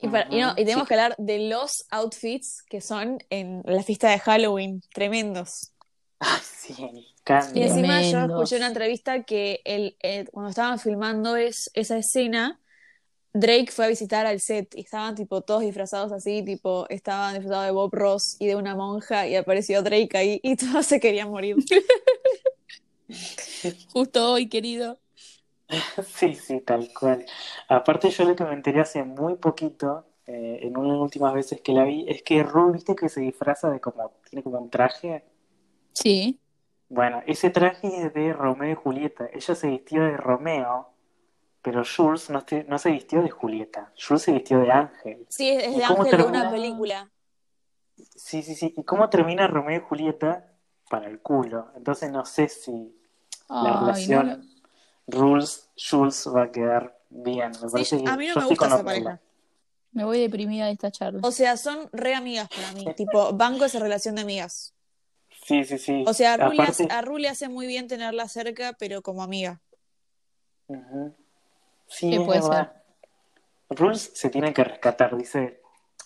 [0.00, 0.88] Y, para- y no, y tenemos Sí.
[0.88, 5.72] que hablar de los outfits que son en la fiesta de Halloween, tremendos.
[6.42, 7.58] Sí, encanta.
[7.58, 12.60] Y encima yo escuché una entrevista que el, el- cuando estaban filmando es, esa escena,
[13.38, 17.66] Drake fue a visitar al set y estaban tipo todos disfrazados así, tipo estaban disfrazados
[17.66, 21.30] de Bob Ross y de una monja y apareció Drake ahí y todos se querían
[21.30, 21.56] morir.
[23.92, 24.98] Justo hoy, querido.
[26.14, 27.26] Sí, sí, tal cual.
[27.68, 31.34] Aparte yo lo que me enteré hace muy poquito, eh, en una de las últimas
[31.34, 34.58] veces que la vi, es que Rue, viste que se disfraza de como, tiene como
[34.58, 35.24] un traje.
[35.92, 36.40] Sí.
[36.88, 39.28] Bueno, ese traje es de Romeo y Julieta.
[39.32, 40.88] Ella se vistió de Romeo,
[41.66, 43.92] pero Jules no, se- no se vistió de Julieta.
[44.00, 45.26] Jules se vistió de Ángel.
[45.28, 47.10] Sí, es ¿Y de Ángel de una película.
[48.14, 48.72] Sí, sí, sí.
[48.76, 50.52] ¿Y cómo termina Romeo y Julieta?
[50.88, 51.72] Para el culo.
[51.74, 52.96] Entonces no sé si
[53.48, 54.28] la relación
[55.08, 55.18] no.
[55.18, 57.50] Rules, Jules va a quedar bien.
[57.60, 59.20] Me parece Sí, que a mí no me gusta con esa pareja.
[59.90, 61.18] Me voy deprimida de esta charla.
[61.24, 64.72] O sea, son re amigas para mí, tipo, banco esa relación de amigas.
[65.44, 66.04] Sí, sí, sí.
[66.06, 68.74] O sea, a Ru, le hace, Aparte, a Ru le hace muy bien tenerla cerca,
[68.78, 69.60] pero como amiga.
[70.68, 70.74] Sí,
[71.88, 72.72] Sí, es puede verdad.
[73.70, 75.60] Rules se tiene que rescatar, dice,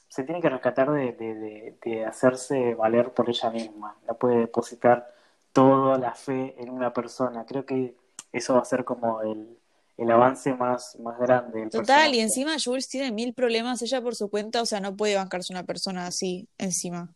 [0.09, 3.97] se tiene que rescatar de, de, de, de hacerse valer por ella misma.
[4.07, 5.15] No puede depositar
[5.53, 7.45] toda la fe en una persona.
[7.47, 7.95] Creo que
[8.33, 9.59] eso va a ser como el,
[9.99, 12.17] el avance más, más grande del Total, personaje.
[12.17, 15.53] y encima Jules tiene mil problemas ella por su cuenta, o sea, no puede bancarse
[15.53, 17.15] una persona así encima.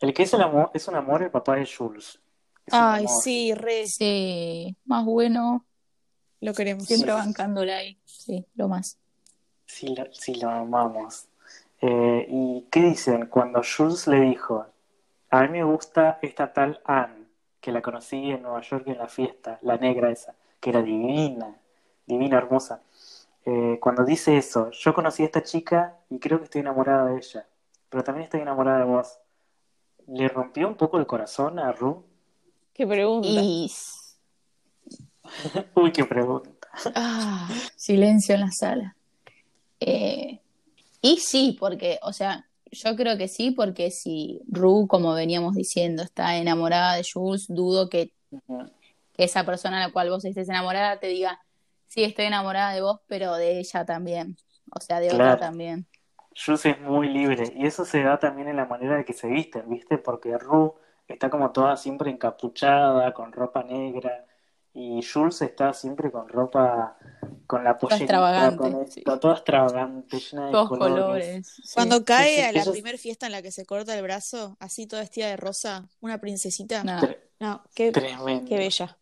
[0.00, 2.20] El que es el amor, es un amor el papá de Jules.
[2.66, 5.66] Es Ay, sí, re, Sí, más bueno,
[6.44, 6.84] lo queremos.
[6.84, 7.98] siempre bancándola ahí.
[8.04, 8.98] Sí, lo más.
[9.66, 11.26] Sí, lo, sí, lo amamos.
[11.80, 13.26] Eh, ¿y qué dicen?
[13.26, 14.66] Cuando Jules le dijo,
[15.30, 17.24] a mí me gusta esta tal Anne,
[17.60, 21.56] que la conocí en Nueva York en la fiesta, la negra esa, que era divina,
[22.06, 22.82] divina, hermosa.
[23.46, 27.16] Eh, cuando dice eso, yo conocí a esta chica y creo que estoy enamorada de
[27.16, 27.46] ella,
[27.88, 29.18] pero también estoy enamorada de vos.
[30.08, 32.04] ¿Le rompió un poco el corazón a Ru?
[32.74, 33.28] Qué pregunta.
[33.28, 33.70] Y
[35.74, 36.68] Uy, qué pregunta.
[36.94, 38.96] ah, silencio en la sala.
[39.80, 40.40] Eh,
[41.00, 46.02] y sí, porque, o sea, yo creo que sí, porque si Ru, como veníamos diciendo,
[46.02, 48.12] está enamorada de Jules, dudo que,
[49.16, 51.40] esa persona a la cual vos estés enamorada te diga,
[51.86, 54.36] sí, estoy enamorada de vos, pero de ella también.
[54.74, 55.34] O sea, de Claro.
[55.34, 55.86] otra también.
[56.34, 59.28] Jules es muy libre y eso se da también en la manera de que se
[59.28, 59.98] visten, ¿viste?
[59.98, 60.74] Porque Ru
[61.06, 64.26] está como toda siempre encapuchada, con ropa negra
[64.74, 66.96] y Jules está siempre con ropa,
[67.46, 69.02] con la extravagante, con esto, sí.
[69.20, 70.94] toda extravagante, llena de Todos colores.
[71.04, 71.46] colores.
[71.46, 71.62] sí.
[71.74, 74.56] Cuando cae sí, a la es- primera fiesta en la que se corta el brazo,
[74.60, 76.82] así toda vestida de rosa, una princesita.
[76.84, 77.00] No.
[77.00, 78.96] Tre- No, qué, tremendo, qué bella.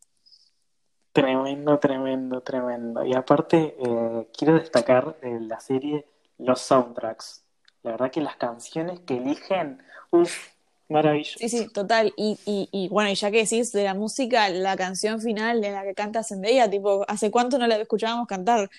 [1.12, 3.04] tremendo, tremendo, tremendo.
[3.04, 6.06] Y aparte, eh, quiero destacar de la serie
[6.38, 7.44] los soundtracks.
[7.82, 10.48] La verdad que las canciones que eligen, uff,
[10.92, 11.38] maravilloso.
[11.38, 12.12] Sí, sí, total.
[12.16, 15.72] Y, y, y bueno, y ya que decís de la música, la canción final en
[15.72, 18.70] la que canta Zendaya, tipo, ¿hace cuánto no la escuchábamos cantar?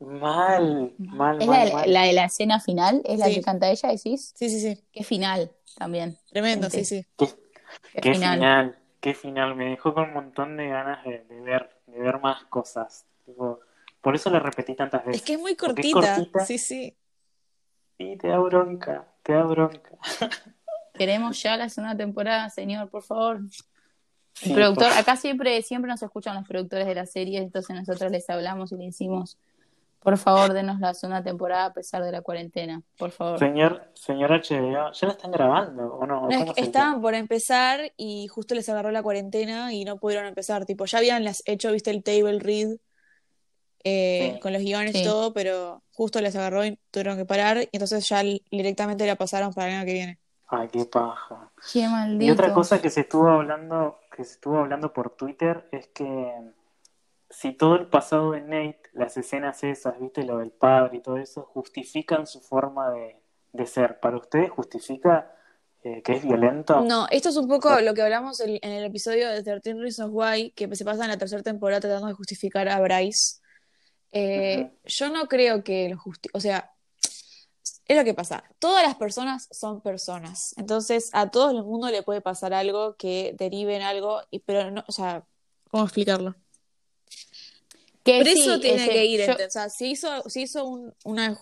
[0.00, 1.92] Mal, mal, ¿Es mal, la, de- mal.
[1.92, 3.02] la de la escena final?
[3.04, 4.32] ¿Es la que canta ella, decís?
[4.36, 4.84] Sí, sí, sí.
[4.92, 6.16] Qué final también.
[6.30, 6.88] Tremendo, sí, Gente.
[6.88, 7.06] sí.
[7.18, 7.26] Qué,
[7.92, 8.34] Qué, qué final.
[8.38, 8.78] final.
[9.00, 9.54] qué final.
[9.56, 13.06] Me dejó con un montón de ganas de, de ver, de ver más cosas.
[13.26, 13.60] Tipo,
[14.00, 15.20] por eso la repetí tantas veces.
[15.20, 16.14] Es que es muy Porque es cortita.
[16.16, 16.46] cortita.
[16.46, 16.96] Sí, sí.
[17.98, 19.98] Sí, te da bronca, te da bronca.
[20.98, 23.40] Queremos ya la segunda temporada, señor, por favor.
[24.34, 27.74] Sí, El productor, por- acá siempre, siempre nos escuchan los productores de la serie, entonces
[27.74, 29.36] nosotros les hablamos y le decimos,
[30.00, 33.38] por favor, denos la segunda temporada a pesar de la cuarentena, por favor.
[33.40, 36.20] Señor, señor HBO, ¿ya la están grabando o no?
[36.22, 39.84] No, es ¿Cómo que se estaban por empezar y justo les agarró la cuarentena y
[39.84, 40.64] no pudieron empezar.
[40.66, 42.76] Tipo, ya habían las hecho, viste, el table read
[43.84, 44.40] eh, Sí.
[44.40, 45.04] con los guiones y Sí.
[45.04, 49.52] todo, pero justo les agarró y tuvieron que parar y entonces ya directamente la pasaron
[49.52, 50.18] para el año que viene.
[50.48, 51.50] Ay, qué paja.
[51.72, 52.32] Qué Y maldito.
[52.32, 56.32] otra cosa que se estuvo hablando, que se estuvo hablando por Twitter es que
[57.30, 61.18] si todo el pasado de Nate, las escenas esas, viste, lo del padre y todo
[61.18, 63.20] eso, justifican su forma de,
[63.52, 64.00] de ser.
[64.00, 65.34] ¿Para ustedes justifica
[65.82, 66.80] eh, que es violento?
[66.80, 70.52] No, esto es un poco lo que hablamos en el episodio de 13 Reasons Why,
[70.52, 73.40] que se pasa en la tercera temporada tratando de justificar a Bryce.
[74.12, 74.70] Eh.
[74.84, 76.30] Yo no creo que lo justi...
[76.32, 76.72] O sea,
[77.88, 78.44] es lo que pasa.
[78.58, 80.54] Todas las personas son personas.
[80.56, 84.70] Entonces, a todo el mundo le puede pasar algo que derive en algo, y, pero
[84.70, 85.24] no, o sea,
[85.70, 86.34] ¿cómo explicarlo?
[88.04, 89.26] Que Preso sí, tiene ese- que ir.
[89.26, 91.38] yo- O sea, si hizo, si hizo un- una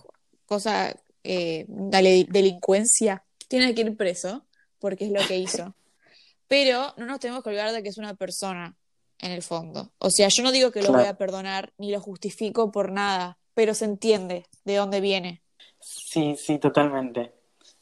[0.46, 4.44] cosa, eh, dale- delincuencia, tiene que ir preso,
[4.78, 5.74] porque es lo que hizo.
[6.48, 8.76] Pero no nos tenemos que olvidar de que es una persona,
[9.18, 9.92] en el fondo.
[9.98, 11.02] O sea, yo no digo que lo Claro.
[11.02, 15.42] voy a perdonar, ni lo justifico por nada, pero se entiende de dónde viene.
[15.88, 17.33] Sí, sí, totalmente.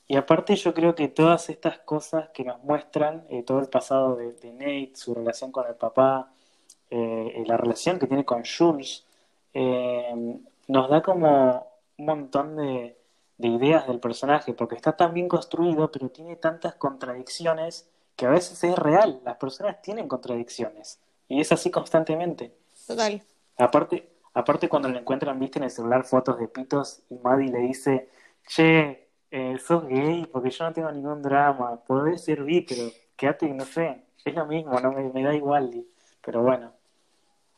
[0.06, 4.16] Y aparte yo creo que todas estas cosas que nos muestran, eh, todo el pasado
[4.16, 6.30] de, de Nate, su relación con el papá,
[6.90, 9.06] eh, eh, la relación que tiene con Jules,
[9.54, 10.38] eh,
[10.68, 12.94] nos da como un montón de,
[13.38, 18.30] de ideas del personaje, porque está tan bien construido, pero tiene tantas contradicciones que a
[18.30, 22.52] veces es real, las personas tienen contradicciones, y es así constantemente.
[22.86, 23.22] Total.
[23.56, 27.58] Aparte, aparte cuando le encuentran, viste, en el celular fotos de pitos y Maddie le
[27.60, 28.10] dice,
[28.46, 33.48] che, eh, sos gay porque yo no tengo ningún drama, podés ser bi, pero quédate,
[33.48, 35.84] no sé, es lo mismo, no me, me da igual,
[36.24, 36.72] pero bueno,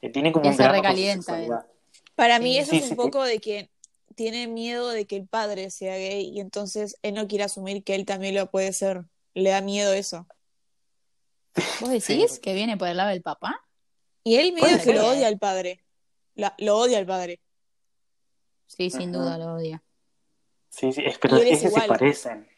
[0.03, 1.67] eh, tiene como Ya un se drama recalienta, sexualidad.
[2.15, 3.71] Para mí Sí, eso sí, es un sí, poco de que
[4.15, 7.95] tiene miedo de que el padre sea gay y entonces él no quiere asumir que
[7.95, 9.05] él también lo puede ser.
[9.35, 10.27] Le da miedo eso.
[11.81, 12.41] ¿Vos decís Sí.
[12.41, 13.62] que viene por el lado del papá?
[14.25, 15.81] Y él medio que lo odia al padre.
[16.37, 17.40] La- lo odia al padre.
[18.66, 19.18] Sí, sin Ajá.
[19.18, 19.83] duda lo odia.
[20.68, 22.49] Sí, sí, es, pero es es que se parecen,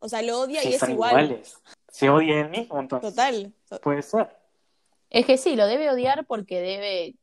[0.00, 1.12] O sea, lo odia y es igual.
[1.24, 1.56] iguales.
[1.88, 3.10] Se odia él mismo, entonces.
[3.14, 3.54] Total.
[3.82, 4.36] Puede ser.
[5.10, 7.14] Es que sí, lo debe odiar porque debe,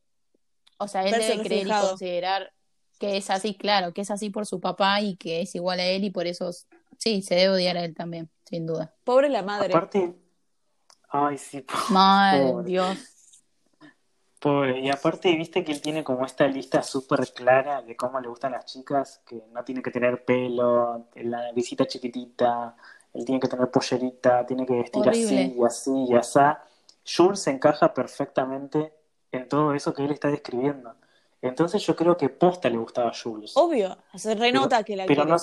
[0.78, 2.52] O sea, él Verse debe creer y considerar
[2.98, 5.86] que es así, claro, que es así por su papá y que es igual a
[5.86, 6.50] él y por eso,
[6.98, 8.94] sí, se debe odiar a él también, sin duda.
[9.04, 9.74] Pobre la madre.
[9.74, 10.14] Aparte,
[11.10, 12.66] ay, sí, Mal, Pobre.
[12.66, 12.98] Dios.
[14.40, 14.80] Pobre.
[14.80, 18.52] Y aparte, viste que él tiene como esta lista súper clara de cómo le gustan
[18.52, 22.76] las chicas, que no tiene que tener pelo, la naricita chiquitita,
[23.14, 25.08] él tiene que tener pollerita, tiene que vestir Horrible.
[25.08, 26.40] así y así y así.
[27.06, 28.94] Jules se encaja perfectamente
[29.32, 30.94] en todo eso que él está describiendo.
[31.42, 33.52] Entonces yo creo que posta le gustaba a Jules.
[33.54, 35.26] Obvio, se renota que la Pero quiere.
[35.26, 35.36] no,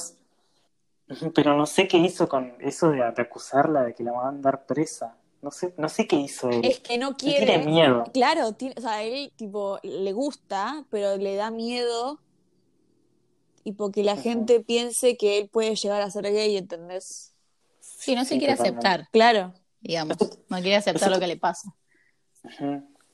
[1.35, 4.29] pero no sé qué hizo con eso de, de acusarla de que la van a
[4.29, 5.17] andar presa.
[5.41, 6.61] No sé, no sé qué hizo él.
[6.65, 7.45] Es que no quiere.
[7.45, 8.03] tiene miedo.
[8.13, 12.19] Claro, tiene- o sea, él tipo le gusta, pero le da miedo
[13.63, 17.33] y porque la gente piense que él puede llegar a ser gay, ¿entendés?
[17.79, 18.87] Sí, no se Sí, quiere totalmente.
[18.87, 19.53] aceptar, Claro.
[19.81, 20.17] digamos.
[20.49, 21.73] No quiere aceptar lo que le pasa.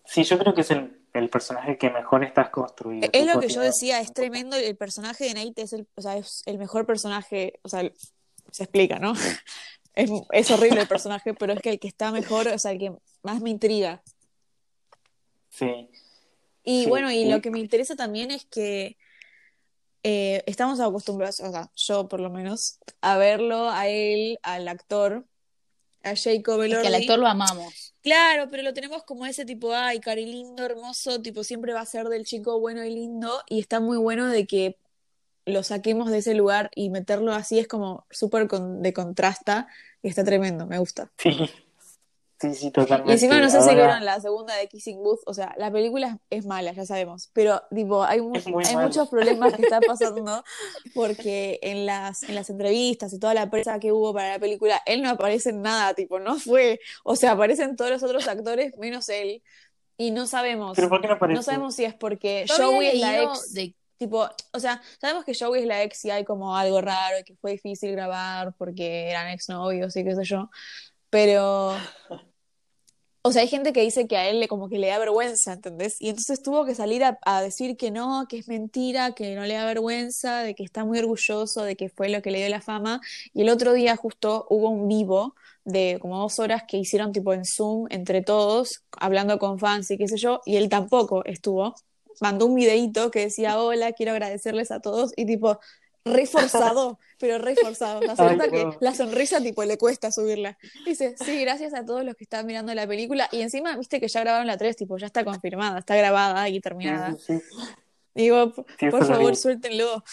[0.06, 3.08] Sí, yo creo que es el, el personaje que mejor estás construido.
[3.12, 6.18] Es lo que yo decía, es tremendo, el personaje de Nate es el, o sea,
[6.18, 7.82] es el mejor personaje, o sea,
[8.52, 9.14] se explica, ¿no?
[9.96, 12.80] Es, es horrible el personaje, pero es que el que está mejor, o sea, el
[12.80, 14.04] que más me intriga.
[15.50, 15.90] Sí.
[16.64, 18.98] Y Sí, bueno, y lo que me interesa también es que
[20.04, 25.26] eh, estamos acostumbrados, o sea, yo por lo menos, a verlo a él, al actor,
[26.04, 26.96] a Jacob Es que al Elordi.
[26.96, 27.96] actor lo amamos.
[28.02, 31.86] Claro, pero lo tenemos como ese tipo, ay, cari lindo, hermoso, tipo, siempre va a
[31.86, 34.78] ser del chico bueno y lindo, y está muy bueno de que
[35.46, 39.68] lo saquemos de ese lugar y meterlo así es como súper con- de contrasta,
[40.02, 41.12] y está tremendo, me gusta.
[41.18, 41.50] Sí.
[42.42, 43.14] Sí, sí, Y totalmente.
[43.14, 46.20] encima no sé si Ahora- vieron la segunda de Kissing Booth, o sea, la película
[46.30, 48.34] es, mala, ya sabemos, pero tipo, hay, mu-
[48.66, 50.44] hay muchos problemas que están pasando
[50.94, 54.82] porque en las, en las entrevistas y toda la prensa que hubo para la película,
[54.86, 58.78] él no aparece en nada, tipo, no fue, o sea, aparecen todos los otros actores
[58.78, 59.42] menos él,
[59.96, 61.36] y no sabemos, ¿Pero por qué no aparece?
[61.38, 65.34] no sabemos si es porque Joey es la ex, de- tipo, o sea, sabemos que
[65.38, 69.10] Joey es la ex y hay como algo raro y que fue difícil grabar porque
[69.10, 70.50] eran exnovios y qué sé yo,
[71.10, 71.76] pero...
[73.26, 75.54] O sea, hay gente que dice que a él le como que le da vergüenza,
[75.54, 75.96] ¿entendés?
[76.02, 79.44] Y entonces tuvo que salir a, a decir que no, que es mentira, que no
[79.46, 82.50] le da vergüenza, de que está muy orgulloso, de que fue lo que le dio
[82.50, 83.00] la fama.
[83.34, 87.34] Y el otro día justo hubo un vivo de como dos horas que hicieron tipo
[87.34, 91.76] en Zoom entre todos, hablando con fans y qué sé yo, y él tampoco estuvo.
[92.22, 95.60] Mandó un videíto que decía, hola, quiero agradecerles a todos, y tipo,
[96.06, 98.00] reforzado, pero reforzado.
[98.00, 98.78] O sea, nota que no.
[98.80, 100.58] la sonrisa tipo le cuesta subirla.
[100.86, 103.30] Dice, sí, gracias a todos los que están mirando la película.
[103.32, 106.60] Y encima, viste que ya grabaron la 3, tipo, ya está confirmada, está grabada y
[106.60, 107.16] terminada.
[107.20, 107.42] sí, sí.
[108.16, 110.04] Digo, Sí, por favor, suéltenlo.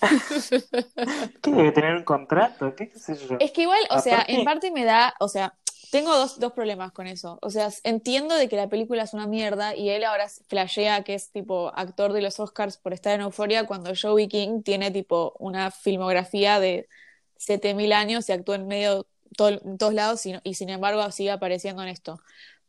[1.42, 2.74] ¿Qué debe tener un contrato?
[2.74, 3.36] ¿Qué, qué sé yo?
[3.38, 5.54] Es que igual, o sea, en parte me da, o sea,
[5.92, 7.38] tengo dos, dos problemas con eso.
[7.42, 11.14] O sea, entiendo de que la película es una mierda y él ahora flashea que
[11.14, 15.34] es tipo actor de los Oscars por estar en Euforia cuando Joey King tiene tipo
[15.38, 16.88] una filmografía de
[17.36, 21.30] 7000 años y actúa en medio todo- en todos lados y, y sin embargo sigue
[21.32, 22.20] apareciendo en esto.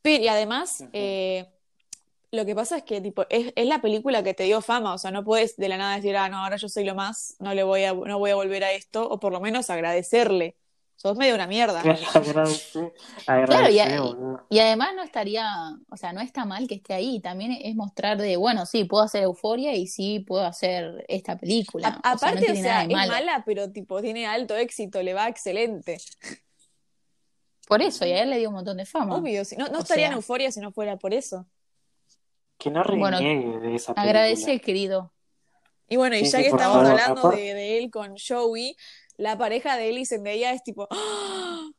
[0.01, 1.49] Pero, y además, eh,
[2.31, 4.97] lo que pasa es que tipo, es, es la película que te dio fama, o
[4.97, 7.53] sea, no puedes de la nada decir, ah, no, ahora yo soy lo más, no
[7.53, 10.57] le voy a, no voy a volver a esto, o por lo menos agradecerle.
[11.03, 11.83] Sos medio una mierda.
[13.25, 13.69] Claro,
[14.49, 15.45] y, además no estaría,
[15.89, 17.19] o sea, no está mal que esté ahí.
[17.19, 21.99] También es mostrar de, bueno, sí, puedo hacer Euforia y sí puedo hacer esta película.
[22.01, 23.11] A- O sea, no aparte, o sea, es malo.
[23.11, 25.97] mala, pero tipo, tiene alto éxito, le va excelente.
[27.67, 29.17] Por eso, y a él le dio un montón de fama.
[29.17, 31.45] Obvio, si no, no estaría en euforia si no fuera por eso.
[32.57, 34.01] Que no Bueno, de esa película.
[34.01, 35.13] Agradece, querido.
[35.89, 38.75] Y bueno, y Sí, ya sí, que estamos favor, hablando de, de él con Joey,
[39.17, 41.69] la pareja de él y Zendaya es tipo, ¡ah!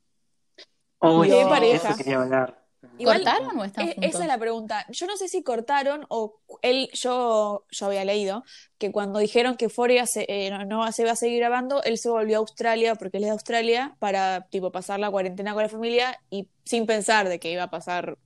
[1.01, 1.88] Uy, Qué pareja.
[1.90, 2.64] eso quería hablar.
[2.99, 4.05] Igual- ¿Cortaron o están juntos?
[4.11, 4.87] Esa es la pregunta.
[4.90, 8.44] Yo no sé si cortaron o él, yo, yo había leído
[8.79, 9.68] que cuando dijeron que
[10.07, 13.16] se, eh, no, no se iba a seguir grabando, él se volvió a Australia, porque
[13.18, 17.29] él es de Australia, para tipo pasar la cuarentena con la familia y sin pensar
[17.29, 18.16] de que iba a pasar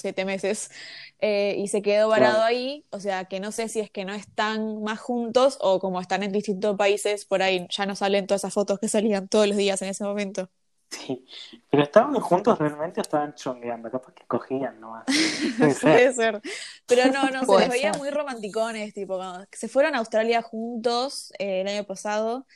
[0.00, 0.70] siete meses
[1.20, 2.44] eh, y se quedó varado Claro.
[2.44, 2.86] ahí.
[2.90, 6.22] O sea que no sé si es que no están más juntos o como están
[6.22, 9.56] en distintos países, por ahí ya no salen todas esas fotos que salían todos los
[9.56, 10.50] días en ese momento.
[10.90, 11.26] Sí.
[11.70, 15.04] Pero estaban juntos realmente o estaban chongueando, capaz que cogían nomás.
[15.80, 16.42] Puede ser.
[16.86, 21.32] Pero no, no, se les veía muy romanticones, tipo, cuando se fueron a Australia juntos
[21.38, 22.46] eh, el año pasado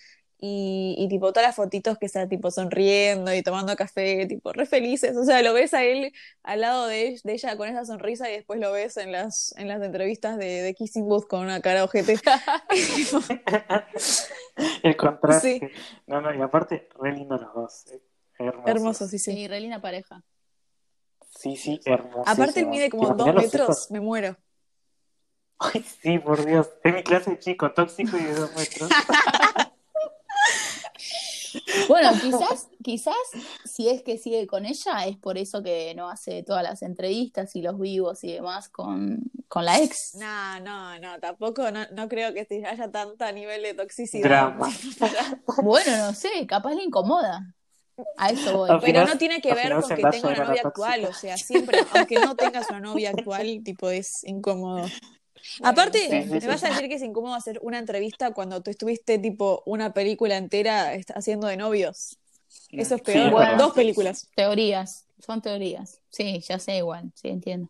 [0.44, 4.66] y, y tipo todas las fotitos que están tipo sonriendo y tomando café, tipo re
[4.66, 5.16] felices.
[5.16, 6.12] O sea, lo ves a él
[6.42, 9.68] al lado de, de ella con esa sonrisa y después lo ves en las, en
[9.68, 12.18] las entrevistas de, de Kissing Booth con una cara ojete.
[14.82, 15.60] El contraste.
[15.60, 15.66] Sí.
[16.08, 17.86] No, no, y aparte, re lindo los dos.
[17.92, 18.02] eh,
[18.38, 18.68] Hermosos.
[18.68, 19.32] Hermoso, sí, sí.
[19.32, 20.24] Sí, re linda pareja.
[21.38, 22.28] Sí, sí, hermoso.
[22.28, 24.36] Aparte él mide como dos metros, me muero.
[25.60, 26.68] Ay, sí, por Dios.
[26.82, 28.90] Es mi clase de chico, tóxico y de dos metros.
[31.88, 33.14] Bueno, quizás, quizás
[33.64, 37.54] si es que sigue con ella, es por eso que no hace todas las entrevistas
[37.56, 40.14] y los vivos y demás con, con la ex.
[40.16, 44.28] No, no, no, tampoco, no, no creo que haya tanta nivel de toxicidad.
[44.28, 44.70] Drama.
[45.62, 47.54] Bueno, no sé, capaz le incomoda.
[48.16, 48.70] A eso voy.
[48.70, 50.68] Al Pero final- no tiene que ver con que tenga una novia tóxica.
[50.68, 54.86] actual, o sea, siempre, aunque no tengas una novia actual, tipo, es incómodo.
[55.62, 59.62] Aparte, me vas a decir que es incómodo hacer una entrevista cuando tú estuviste, tipo,
[59.66, 62.18] una película entera haciendo de novios.
[62.70, 63.30] Eso es peor.
[63.30, 63.56] Bueno.
[63.56, 64.28] Dos películas.
[64.34, 66.00] Teorías, son teorías.
[66.10, 67.68] Sí, ya sé igual, sí, entiendo.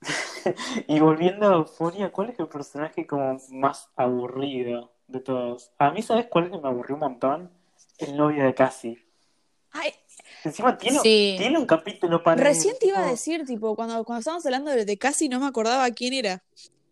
[0.88, 5.70] Y volviendo a Euphoria, ¿cuál es el personaje como más aburrido de todos?
[5.78, 7.50] A mí, ¿sabes cuál es que me aburrió un montón?
[7.98, 9.04] El novio de Cassie.
[9.72, 9.92] Ay,
[10.44, 11.34] Encima tiene, Sí.
[11.38, 14.84] tiene un capítulo para recién te iba a decir, tipo, cuando, cuando estábamos hablando de,
[14.84, 16.42] de casi no me acordaba quién era.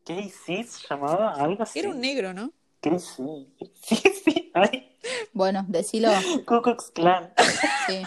[0.05, 1.79] Casey se llamaba algo así.
[1.79, 2.53] Era un negro, ¿no?
[2.81, 3.49] Casey.
[3.83, 4.51] Sí, sí.
[4.55, 4.97] Ay,
[5.33, 6.11] Bueno, decilo,
[6.47, 7.33] Ku Klux Klan.
[7.87, 8.03] sí.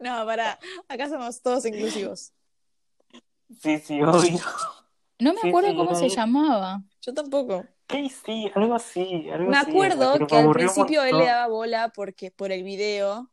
[0.00, 0.58] No, para,
[0.88, 2.32] acá somos todos inclusivos.
[3.62, 4.40] Sí, sí, obvio.
[5.20, 6.82] No me Sí, acuerdo sí, cómo se llamaba.
[7.02, 7.64] Yo tampoco.
[7.86, 9.28] Casey, algo así.
[9.30, 13.30] Algo Me acuerdo que al principio él le daba bola porque por el video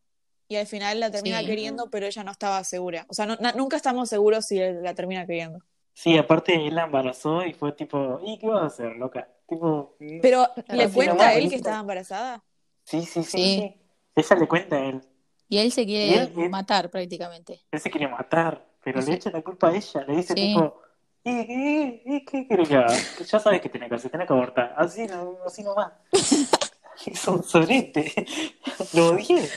[0.51, 1.45] y al final la termina Sí.
[1.45, 3.05] queriendo, pero ella no estaba segura.
[3.07, 5.59] O sea, no- na- nunca estamos seguros si él la termina queriendo.
[5.93, 9.29] Sí, aparte él la embarazó y fue tipo, ¿y qué vas a hacer, loca?
[9.47, 12.43] Tipo, Pero ¿le cuenta a él que estaba embarazada?
[12.83, 13.75] sí, sí, sí, Sí.
[14.15, 15.01] Ella le cuenta a él.
[15.47, 17.61] Y él se quiere él- él- matar prácticamente.
[17.71, 19.09] Él se quiere matar, pero Sí.
[19.11, 20.03] le echa la culpa a ella.
[20.07, 20.53] Le dice Sí.
[20.53, 20.81] tipo,
[21.23, 22.93] ¿y, y, y qué querés que haga?
[23.25, 24.73] Ya sabes que tiene que hacer, tiene que abortar.
[24.77, 25.93] Así, no, así nomás.
[27.05, 28.13] es un sorete.
[28.93, 29.47] Lo odié.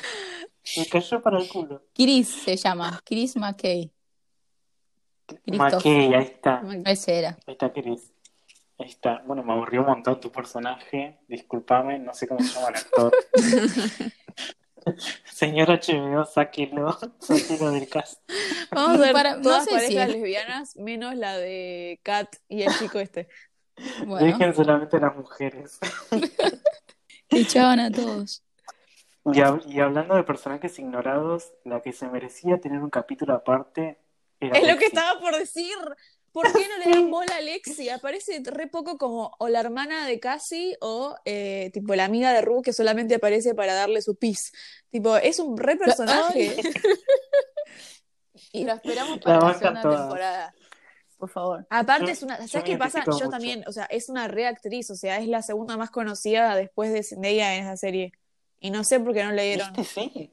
[0.76, 1.82] Me cayó para el culo.
[1.94, 3.90] Chris se llama, Chris McKay.
[5.26, 5.72] Christoph.
[5.84, 6.62] McKay, ahí está.
[6.86, 7.30] Ese era.
[7.46, 8.12] Ahí está, Chris.
[8.78, 9.22] Ahí está.
[9.26, 11.18] Bueno, me aburrió un montón tu personaje.
[11.28, 13.12] Discúlpame, no sé cómo se llama el actor.
[15.32, 16.98] Señor HBO, sáquelo.
[17.18, 18.20] Sáquelo del cast.
[18.70, 22.62] Vamos a ver Para- no todas sé parejas si- lesbianas, menos la de Kat y
[22.62, 23.28] el chico este.
[24.06, 25.78] Bueno, Dejen solamente a las mujeres.
[27.30, 28.43] echaban a todos.
[29.26, 33.98] Y, hab- y hablando de personajes ignorados, la que se merecía tener un capítulo aparte
[34.40, 35.74] era Es lo que estaba por decir.
[36.32, 37.88] ¿Por qué no le dan bola a Lexi?
[37.90, 42.40] Aparece re poco como o la hermana de Cassie o eh, tipo la amiga de
[42.42, 44.52] Ru que solamente aparece para darle su pis.
[44.90, 46.56] Tipo, es un re personaje.
[48.52, 50.00] Y lo esperamos La para la bancan segunda todas.
[50.00, 50.54] temporada.
[51.18, 51.66] Por favor.
[51.70, 53.04] Aparte Yo- es una, ¿sabes qué pasa?
[53.06, 53.28] Yo mucho.
[53.28, 56.92] también, o sea, es una re actriz, o sea, es la segunda más conocida después
[56.92, 58.12] de Zendaya en esa serie.
[58.64, 59.72] Y no sé por qué no le dieron.
[59.74, 59.84] ¿Viste?
[59.84, 60.30] Sí.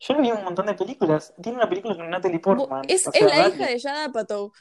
[0.00, 1.32] Yo lo vi en un montón de películas.
[1.42, 2.82] Tiene una película con Natalie Portman.
[2.86, 3.54] Es, O es la dale.
[3.54, 4.52] hija de Yada Apatow.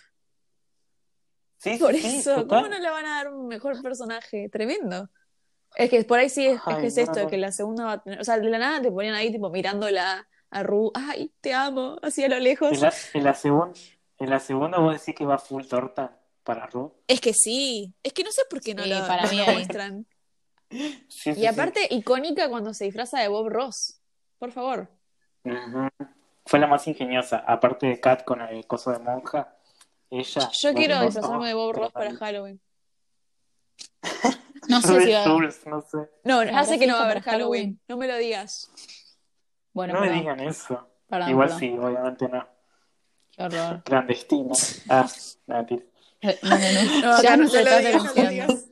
[1.58, 2.48] Sí, Por sí, eso, total.
[2.64, 4.48] ¿cómo no le van a dar un mejor personaje?
[4.50, 5.10] Tremendo.
[5.76, 7.30] Es que por ahí sí es, es Ay, que es no, esto, no.
[7.30, 9.50] que la segunda va a tener, o sea, de la nada te ponían ahí tipo
[9.50, 12.72] mirándola a Ru, ay, te amo, así a lo lejos.
[12.72, 13.72] En la, en la
[14.20, 16.94] en la segunda vos decís que va full torta para Ru.
[17.08, 19.38] Es que sí, es que no sé por qué no Sí, lo, para no mí
[19.38, 20.08] lo muestran.
[20.74, 24.00] Sí, sí, Y aparte, icónica cuando se disfraza de Bob Ross.
[24.40, 24.90] Por favor.
[26.46, 27.44] Fue la más ingeniosa.
[27.48, 29.56] Aparte de Kat con el coso de monja.
[30.10, 30.50] Ella.
[30.52, 32.14] Yo quiero Ross, disfrazarme de Bob Ross para.
[32.16, 32.60] Halloween.
[34.70, 35.24] No sé si va.
[35.26, 35.98] Jules, no sé.
[36.24, 37.64] No, ya ¿Habrá sé que no va a haber Halloween.
[37.78, 37.80] Halloween?
[37.88, 38.72] No me lo digas.
[39.74, 40.88] Bueno, no me digan eso.
[41.10, 41.60] perdón, Igual perdón.
[41.60, 42.48] sí, obviamente no.
[43.32, 43.84] Qué horror.
[43.84, 44.54] Clandestino.
[44.90, 45.08] Ah,
[45.48, 45.84] no, mentira.
[46.22, 47.02] Eh, No, no, no.
[47.18, 48.66] No, ya no no se lo digas,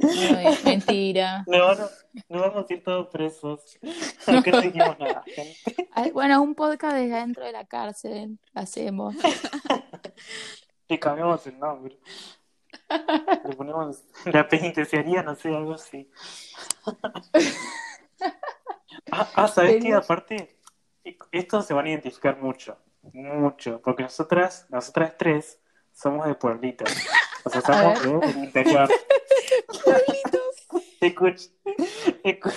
[0.00, 0.42] no.
[0.42, 0.56] No.
[0.64, 1.44] Mentira.
[1.46, 1.88] No, no,
[2.28, 3.78] no vamos a ir todos presos.
[4.26, 5.88] Acá seguimos nada, gente.
[5.92, 9.14] Ay, Bueno, un podcast desde adentro de la cárcel hacemos.
[10.88, 11.98] Le cambiamos el nombre.
[13.44, 16.10] Le ponemos la penitenciaría, no sé, algo así.
[19.10, 19.92] Ah, ah, ¿sabes qué?
[19.94, 20.56] Aparte,
[21.32, 22.78] estos se van a identificar mucho,
[23.12, 25.60] mucho, porque nosotras, nosotras tres,
[25.92, 26.90] somos de pueblitos.
[27.44, 28.88] O sea, somos del interior.
[31.00, 31.50] Escucha,
[32.22, 32.56] escucha.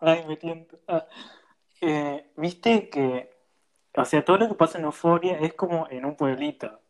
[0.00, 0.78] Ay, me tiento.
[0.86, 1.06] Ah.
[1.80, 3.30] Eh, Viste que,
[3.96, 6.80] o sea, todo lo que pasa en Euforia es como en un pueblito.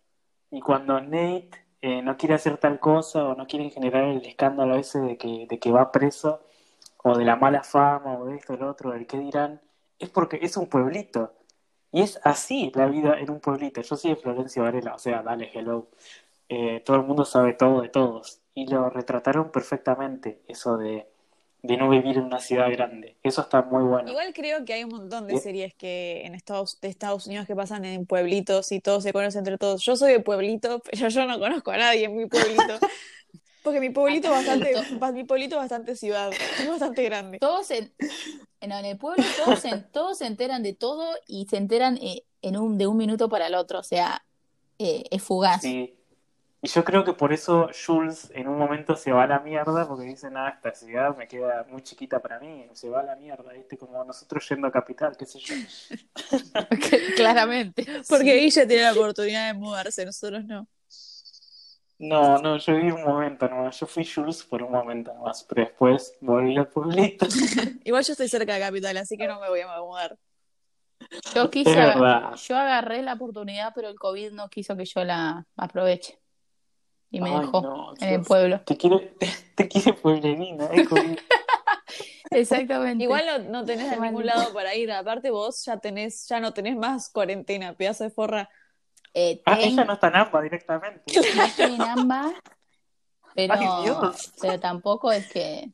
[0.51, 1.51] Y cuando Nate
[1.83, 5.47] eh, no quiere hacer tal cosa o no quiere generar el escándalo ese de que,
[5.49, 6.43] de que va preso,
[7.03, 9.61] o de la mala fama, o de esto, del otro, del qué dirán,
[9.99, 11.35] es porque es un pueblito.
[11.93, 13.81] Y es así la vida en un pueblito.
[13.83, 15.89] Yo soy de Florencia Varela, o sea, dale, hello.
[16.49, 18.44] Eh, todo el mundo sabe todo de todos.
[18.55, 21.07] Y lo retrataron perfectamente, eso de,
[21.63, 23.17] de no vivir en una ciudad grande.
[23.23, 24.09] Eso está muy bueno.
[24.11, 25.43] Igual creo que hay un montón de ¿Sí?
[25.43, 29.41] series que en Estados, de Estados Unidos que pasan en pueblitos y todos se conocen
[29.41, 29.83] entre todos.
[29.85, 32.79] Yo soy de pueblito, pero yo no conozco a nadie en mi pueblito.
[33.63, 36.31] Porque mi pueblito es bastante, ba- mi pueblito es bastante ciudad,
[36.61, 37.39] es bastante grande.
[37.39, 37.95] Todos en,
[38.61, 42.25] en, en el pueblo, todos se, todos se enteran de todo y se enteran eh,
[42.43, 43.79] en un, de un minuto para el otro.
[43.79, 44.23] O sea,
[44.79, 45.63] eh, es fugaz.
[45.63, 45.95] Sí.
[46.65, 49.87] Y yo creo que por eso Jules en un momento se va a la mierda
[49.87, 53.17] porque dice, nada, esta ciudad me queda muy chiquita para mí, se va a la
[53.17, 53.77] mierda, ¿viste?
[53.77, 55.55] Como nosotros yendo a Capital, qué sé yo.
[57.17, 57.85] Claramente.
[58.09, 60.67] Porque ella tiene la oportunidad de mudarse, nosotros no.
[61.99, 65.67] No, no, yo viví un momento nomás, yo fui Jules por un momento nomás, pero
[65.67, 67.27] después volví al pueblito.
[67.85, 70.17] Igual yo estoy cerca de Capital, así que no me voy a mudar.
[71.35, 72.35] Yo quise, Es verdad.
[72.37, 76.24] yo agarré la oportunidad, pero el COVID no quiso que yo la aproveche.
[77.15, 78.61] Y me Ay, dejó no, en el pueblo.
[78.63, 79.15] Te quiere,
[79.55, 80.85] te quiere pueblerina, ¿eh?
[80.85, 81.01] Como-
[82.33, 83.05] Exactamente.
[83.05, 84.91] Igual no, no tenés a ningún lado para ir.
[84.91, 88.51] Aparte vos ya tenés, ya no tenés más cuarentena, pedazo de forra.
[89.13, 91.03] Eh, Ah, ten- ella no está en AMPA directamente.
[91.13, 92.33] Yo estoy en ambas,
[93.37, 94.11] pero, Ay,
[94.41, 95.71] pero tampoco es que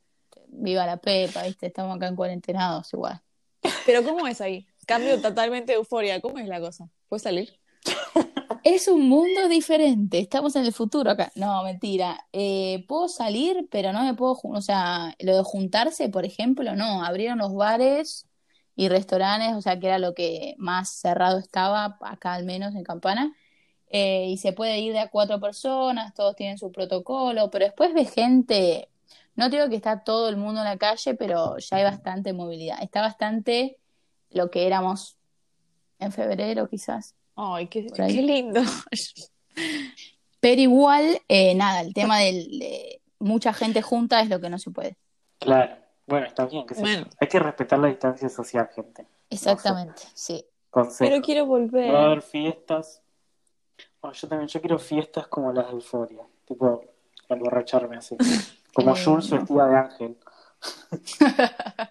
[0.49, 1.65] viva la pepa, ¿viste?
[1.65, 3.19] Estamos acá en cuarentenados igual.
[3.87, 4.67] Pero ¿cómo es ahí?
[4.85, 6.21] Cambio totalmente de euforia.
[6.21, 6.87] ¿Cómo es la cosa?
[7.09, 7.59] ¿Puedes salir?
[8.63, 11.31] Es un mundo diferente, estamos en el futuro acá.
[11.35, 12.27] No, mentira.
[12.31, 17.03] Eh, puedo salir, pero no me puedo, o sea, lo de juntarse, por ejemplo, no.
[17.03, 18.27] Abrieron los bares
[18.75, 22.83] y restaurantes, o sea, que era lo que más cerrado estaba, acá al menos en
[22.83, 23.35] Campana.
[23.89, 27.93] Eh, y se puede ir de a cuatro personas, todos tienen su protocolo, pero después
[27.93, 28.89] ves gente,
[29.35, 32.77] no digo que está todo el mundo en la calle, pero ya hay bastante movilidad.
[32.81, 33.77] Está bastante
[34.29, 35.17] lo que éramos
[35.99, 37.15] en febrero, quizás.
[37.43, 37.81] Ay, qué,
[38.21, 38.61] lindo.
[40.39, 44.59] Pero igual, eh, nada, el tema del- de mucha gente junta es lo que no
[44.59, 44.95] se puede.
[45.39, 45.75] Claro.
[46.05, 46.75] Bueno, está bien, yo.
[46.81, 47.07] Bueno.
[47.19, 49.05] Hay que respetar la distancia social, gente.
[49.29, 50.45] Exactamente, sí.
[50.69, 51.09] Consejo.
[51.09, 51.95] Pero quiero No va a volver.
[51.95, 53.01] haber fiestas.
[54.01, 56.21] Bueno, yo también, yo quiero fiestas como las de Euforia.
[56.45, 56.83] Tipo,
[57.29, 58.15] emborracharme así.
[58.73, 60.17] Como Jules vestida de ángel.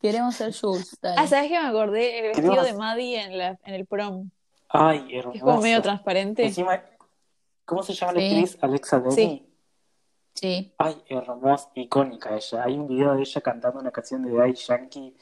[0.00, 1.16] Queremos ser Jules, dale.
[1.18, 2.18] Ah, ¿sabes qué me acordé?
[2.18, 4.30] El vestido Queremos- de Maddie en, la, en el prom.
[4.72, 5.36] Ay, hermoso.
[5.36, 6.44] Es como medio transparente.
[6.44, 6.82] Encima,
[7.64, 8.26] ¿cómo se llama la Sí.
[8.26, 8.58] actriz?
[8.62, 9.14] Alexa Demi.
[9.14, 9.48] Sí.
[10.34, 12.64] Sí, Ay, hermosa, icónica ella.
[12.64, 15.14] Hay un video de ella cantando una canción de Daddy Yankee.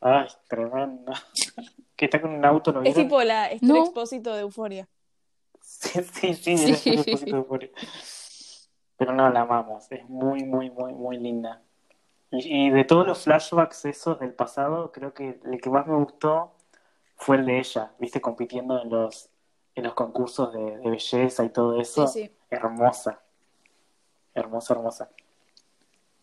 [0.00, 1.12] Ay, tremendo.
[1.96, 3.84] que está con un auto, ¿lo Es tipo la Esther No.
[3.84, 4.88] Expósito de Euforia.
[5.60, 6.90] Sí, sí, sí, Sí.
[6.90, 7.70] era un poquito de euforia.
[8.96, 9.90] Pero no, la amamos.
[9.92, 11.62] Es muy, muy, muy, muy linda.
[12.30, 15.94] Y, y de todos los flashbacks esos del pasado, creo que el que más me
[15.96, 16.52] gustó
[17.24, 19.30] fue el de ella, viste, compitiendo en los,
[19.74, 22.06] en los concursos de, de belleza y todo eso.
[22.06, 22.32] Sí, sí.
[22.50, 23.18] Hermosa.
[24.34, 25.10] Hermosa, hermosa.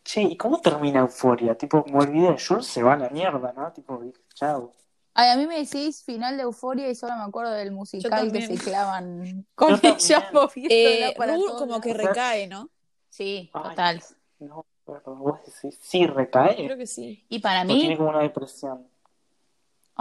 [0.04, 1.56] Che, ¿y cómo termina Euforia?
[1.58, 3.72] Tipo, me olvidé, Jules se va a la mierda, ¿no?
[3.72, 4.00] Tipo,
[4.36, 4.74] chao.
[5.16, 8.42] Ay, a mí me decís final de Euforia y solo me acuerdo del musical que
[8.42, 10.34] se clavan con Yo ella también.
[10.34, 12.70] moviéndola Eh, para Ru todos como que recae, ¿no?
[13.10, 14.04] Sí, Ay, total.
[14.40, 16.56] No, pero vos decís, sí, recae.
[16.66, 17.26] Creo que sí.
[17.28, 18.88] Y para O tiene mí, como una depresión.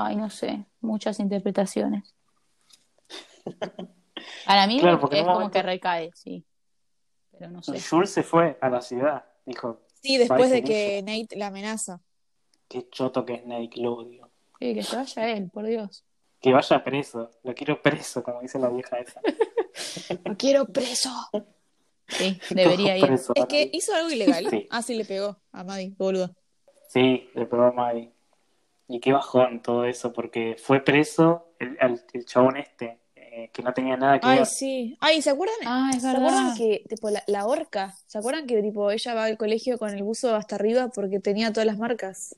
[0.01, 2.15] Ay, no sé, muchas interpretaciones.
[4.47, 6.45] Para mí Claro, es como momento- que recae, sí.
[7.33, 7.81] Pero no sé.
[7.81, 9.25] Jules se fue a la ciudad.
[9.47, 12.01] Dijo, Sí, después de que Nate la amenaza.
[12.69, 14.31] qué choto que es Snake, lo odio.
[14.59, 16.05] Sí, que se vaya él, por Dios.
[16.41, 17.31] Que vaya preso.
[17.43, 19.21] Lo quiero preso, como dice la vieja esa.
[20.25, 21.11] Lo quiero preso.
[22.09, 23.07] Sí, debería ir.
[23.07, 24.49] Preso, Es que hizo algo ilegal.
[24.51, 24.67] Sí.
[24.71, 26.35] Ah, sí, le pegó a Maddie, boludo.
[26.89, 28.13] Sí, le pegó a Maddie.
[28.91, 33.63] Y qué bajón todo eso, porque fue preso el, el, el chabón este, eh, que
[33.63, 34.47] no tenía nada que Ay, ver.
[34.47, 34.97] sí.
[35.01, 35.57] Ay, ¿se acuerdan?
[35.67, 36.23] Ah, es ¿Se verdad.
[36.23, 37.95] acuerdan que, tipo, la, la horca?
[38.07, 41.53] ¿Se acuerdan que, tipo, ella va al colegio con el buzo hasta arriba porque tenía
[41.53, 42.37] todas las marcas?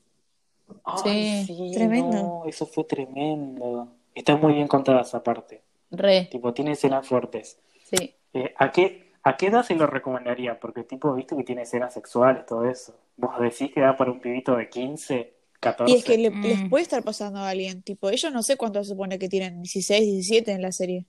[0.84, 2.16] Ay, Sí, sí, tremendo.
[2.16, 3.88] no, eso fue tremendo.
[4.14, 5.62] Está muy bien contada esa parte.
[5.90, 7.59] Re, Tipo, tiene escenas fuertes.
[7.84, 8.14] sí.
[8.34, 10.59] Eh, ¿a qué, ¿A qué edad se lo recomendaría?
[10.61, 12.94] Porque, tipo, viste que tiene escenas sexuales, todo eso.
[13.16, 15.31] ¿Vos decís que da para un pibito de 15,
[15.62, 15.92] 14?
[15.92, 16.42] Y es que le- Mm.
[16.42, 17.82] les puede estar pasando a alguien.
[17.82, 21.06] Tipo, ellos no sé cuánto se supone que tienen, 16, 17 en la serie.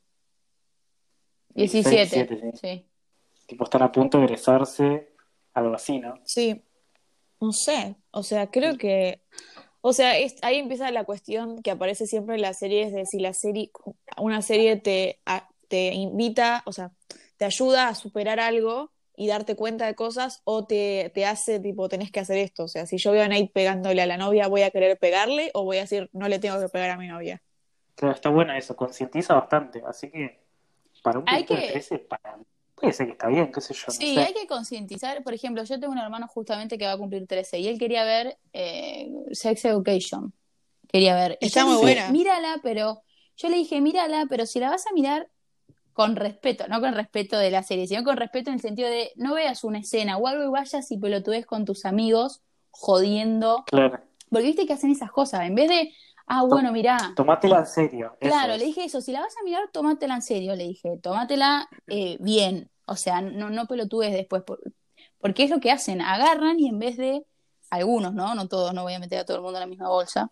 [1.56, 2.26] 17.
[2.26, 2.86] 17, Sí.
[3.48, 5.10] Tipo, están a punto de egresarse,
[5.54, 6.16] algo así, ¿no?
[6.26, 6.64] Sí,
[7.42, 9.22] no sé, o sea, creo que,
[9.82, 13.20] o sea, es- ahí empieza la cuestión que aparece siempre en las series de si
[13.20, 13.70] la serie,
[14.18, 16.92] una serie te, a- te invita, o sea,
[17.38, 21.88] te ayuda a superar algo y darte cuenta de cosas o te, te hace tipo,
[21.90, 24.48] tenés que hacer esto, o sea, si yo veo a Nate pegándole a la novia,
[24.48, 27.08] ¿voy a querer pegarle o voy a decir, no le tengo que pegar a mi
[27.08, 27.42] novia?
[27.96, 29.84] Claro, está buena eso, concientiza bastante.
[29.86, 30.40] Así que,
[31.04, 32.40] para un Hay pibito de que- 13, para
[32.76, 33.84] puede ser que está bien, qué sé yo.
[33.88, 34.20] no Sí, sé.
[34.22, 35.24] hay que concientizar.
[35.24, 38.04] Por ejemplo, yo tengo un hermano justamente que va a cumplir 13 y él quería
[38.04, 40.34] ver eh, Sex Education.
[40.92, 41.38] Quería ver.
[41.40, 42.10] Está muy buena.
[42.10, 43.04] Mírala, pero
[43.38, 45.30] yo le dije, mírala, pero si la vas a mirar
[45.94, 49.12] con respeto, no con respeto de la serie, sino con respeto en el sentido de
[49.16, 52.42] no veas una escena o algo y vayas y pelotudes con tus amigos
[52.72, 53.64] jodiendo.
[53.68, 54.00] Claro.
[54.30, 55.42] Porque viste que hacen esas cosas.
[55.42, 55.94] En vez de,
[56.26, 58.18] ah, bueno, mirá, Tomátela en serio.
[58.20, 58.60] Claro, es.
[58.60, 62.18] le dije eso, si la vas a mirar, tómatela en serio, le dije, tómatela eh,
[62.20, 64.60] bien, o sea, no, no pelotudes después, por-
[65.20, 67.24] porque es lo que hacen, agarran y en vez de,
[67.70, 68.36] algunos, ¿no?
[68.36, 70.30] No todos, no voy a meter a todo el mundo en la misma bolsa,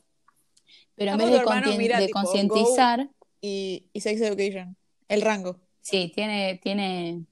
[0.96, 3.10] pero en vez de, concientizar,
[3.42, 4.76] Y, y Sex Education.
[5.12, 5.58] El rango.
[5.82, 7.26] sí, tiene, tiene,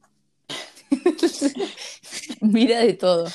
[2.42, 3.28] mira de todo.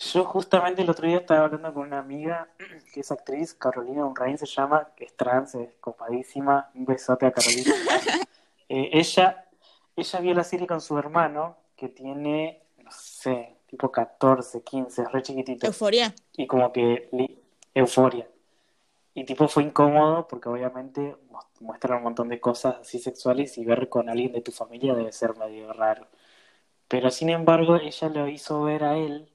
[0.00, 2.48] Yo justamente el otro día estaba hablando con una amiga
[2.92, 7.32] que es actriz, Carolina Unrain se llama, que es trans, es copadísima, un besote a
[7.32, 7.72] Carolina.
[8.70, 9.48] Eh, ella,
[9.96, 15.10] ella vio la serie con su hermano, que tiene, no sé, tipo 14, 15, es
[15.10, 15.66] re chiquitito.
[15.66, 16.14] Euforia.
[16.36, 17.40] Y como que li-
[17.72, 18.28] euforia.
[19.18, 23.64] Y tipo fue incómodo porque obviamente mu- muestran un montón de cosas así sexuales y
[23.64, 26.06] ver con alguien de tu familia debe ser medio raro.
[26.88, 29.28] Pero sin embargo ella lo hizo ver a él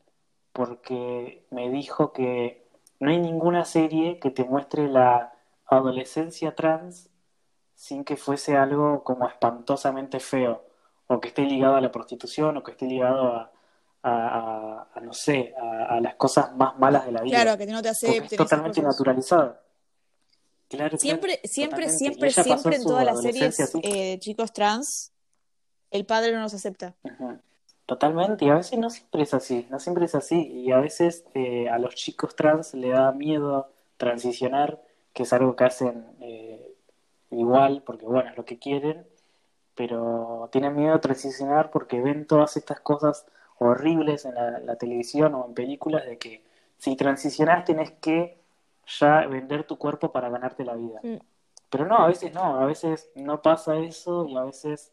[0.53, 2.65] porque me dijo que
[2.99, 5.33] no hay ninguna serie que te muestre la
[5.67, 7.09] adolescencia trans
[7.75, 10.63] sin que fuese algo como espantosamente feo
[11.07, 13.51] o que esté ligado a la prostitución o que esté ligado a,
[14.03, 17.37] a- a- a, no sé, a, a las cosas más malas de la vida.
[17.43, 18.23] Claro, que no te Porque acepten.
[18.25, 19.62] es esas totalmente naturalizado.
[20.73, 25.11] Claro, Siempre, claro, siempre, siempre, siempre en todas las series eh, de chicos trans,
[25.91, 26.95] el padre no los acepta.
[27.85, 31.25] Totalmente, y a veces no siempre es así, no siempre es así, y a veces
[31.35, 34.81] eh, a los chicos trans le da miedo transicionar,
[35.13, 36.73] que es algo que hacen eh,
[37.29, 39.05] igual, porque bueno, es lo que quieren,
[39.75, 43.27] pero tienen miedo a transicionar porque ven todas estas cosas
[43.59, 46.41] horribles en la, la televisión o en películas de que
[46.79, 48.42] si transicionas tenés que
[48.85, 50.99] ya vender tu cuerpo para ganarte la vida.
[51.03, 51.17] Mm.
[51.69, 54.91] Pero no, a veces no, a veces no pasa eso y a veces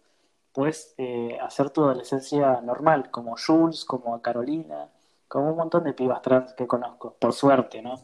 [0.52, 4.88] puedes eh, hacer tu adolescencia normal, como Jules, como Carolina,
[5.28, 7.94] como un montón de pibas trans que conozco, por suerte, ¿no?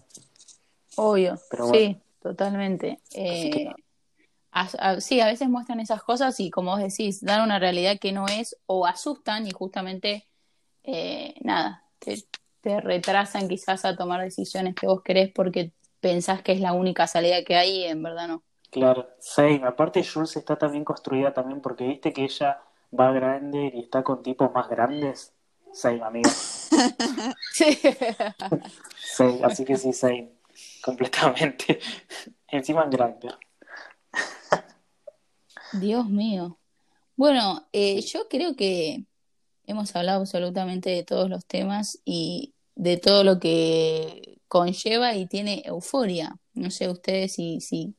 [0.96, 3.00] Obvio, Pero sí, totalmente.
[3.10, 3.74] Que Eh,
[4.52, 7.98] a- a- sí, a veces muestran esas cosas y como vos decís, dan una realidad
[8.00, 10.26] que no es o asustan y justamente,
[10.84, 12.24] eh, nada, te,
[12.66, 17.06] te retrasan quizás a tomar decisiones que vos querés porque pensás que es la única
[17.06, 18.42] salida que hay y en verdad no.
[18.72, 19.62] Claro, same.
[19.64, 22.60] Aparte Jules está también construida también porque viste que ella
[22.98, 25.32] va grande y está con tipos más grandes.
[25.72, 26.28] Same, amiga.
[27.52, 27.78] Sí.
[28.98, 30.32] Same, así que sí, same.
[30.82, 31.78] Completamente.
[32.48, 33.28] Encima en grande.
[35.74, 36.58] Dios mío.
[37.14, 39.04] Bueno, eh, yo creo que
[39.68, 45.62] hemos hablado absolutamente de todos los temas y de todo lo que conlleva y tiene
[45.66, 46.36] euforia.
[46.54, 47.94] No sé ustedes si, si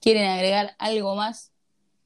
[0.00, 1.50] quieren agregar algo más.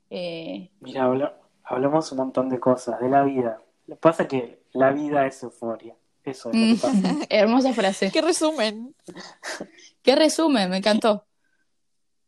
[0.09, 3.61] Eh, Mira, habla- hablamos un montón de cosas, de la vida.
[3.87, 5.95] Lo que pasa es que la vida es euforia.
[6.25, 7.27] Eso es lo que pasa.
[7.31, 8.11] hermosa frase.
[8.11, 8.95] ¿Qué resumen?
[10.03, 11.27] Qué resumen, me encantó.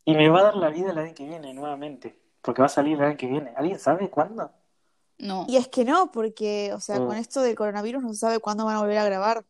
[0.05, 2.19] Y me va a dar la vida el año que viene nuevamente.
[2.43, 3.53] Porque va a salir el año que viene.
[3.57, 4.51] ¿Alguien sabe cuándo?
[5.19, 5.47] No.
[5.49, 8.65] Y es que no, porque, o sea, con esto del coronavirus no se sabe cuándo
[8.67, 9.45] van a volver a grabar.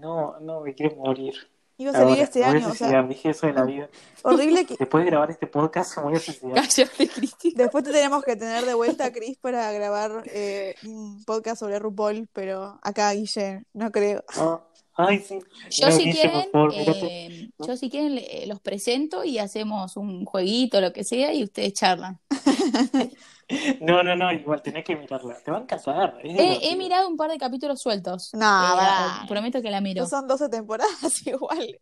[0.00, 1.34] No, no, me quiero morir.
[1.78, 3.52] Iba a salir Ahora, este me voy a año, o sea, suicidar, dije eso de
[3.52, 3.88] la vida.
[4.22, 6.54] horrible que Después de grabar este podcast me voy a suicidar.
[6.54, 7.64] Cállate, Cristina.
[7.64, 11.78] después te tenemos que tener de vuelta a Chris para grabar eh, un podcast sobre
[11.78, 14.24] RuPaul, pero acá Guille, no creo.
[14.38, 14.62] Ah,
[14.94, 15.38] ay, sí.
[15.70, 20.24] Yo No, si Guille, quieren, favor, eh, yo si quieren los presento y hacemos un
[20.24, 22.18] jueguito, lo que sea, y ustedes charlan.
[23.80, 25.36] No, no, no, igual tenés que mirarla.
[25.44, 26.18] Te van a casar.
[26.22, 28.30] He, he mirado un par de capítulos sueltos.
[28.34, 29.24] No, Eh, pará.
[29.28, 30.02] prometo que la miro.
[30.02, 31.80] No son 12 temporadas igual.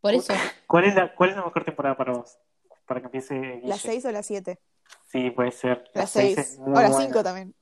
[0.00, 0.32] Por eso.
[0.66, 2.38] ¿Cuál es la, cuál es la mejor temporada para vos?
[2.86, 3.66] Para que empiece Guille.
[3.68, 4.58] ¿Las 6 o las 7?
[5.10, 5.84] Sí, puede ser.
[5.94, 6.48] Las seis 6.
[6.52, 7.06] es muy O las buena.
[7.06, 7.54] 5 también.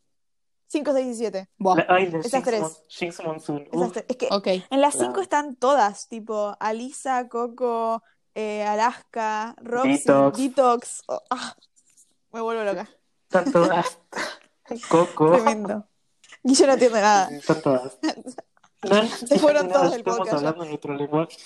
[0.69, 1.49] 5, 6 y 7.
[1.59, 2.61] Buah, La- ay, la Esas tres.
[2.61, 3.69] Mon- Jinx Monsoon.
[3.73, 4.05] Esas tres.
[4.09, 4.47] Es que ok.
[4.69, 5.23] en las 5 Claro.
[5.23, 8.03] están todas, tipo Alisa, Coco,
[8.35, 10.39] eh, Alaska, Roxy, Detox.
[10.39, 11.03] Detox.
[11.09, 11.55] Oh, ah,
[12.33, 12.89] me vuelvo loca.
[13.25, 13.99] Están todas.
[14.89, 15.33] Coco.
[15.33, 15.87] Tremendo.
[16.43, 17.29] Guille no entiende nada.
[17.31, 17.99] Están todas.
[18.83, 20.49] No, no Se fueron todos del estamos podcast ya.
[20.49, 21.37] hablando en nuestro lenguaje.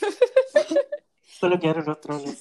[1.40, 2.38] Solo quedaron los troles.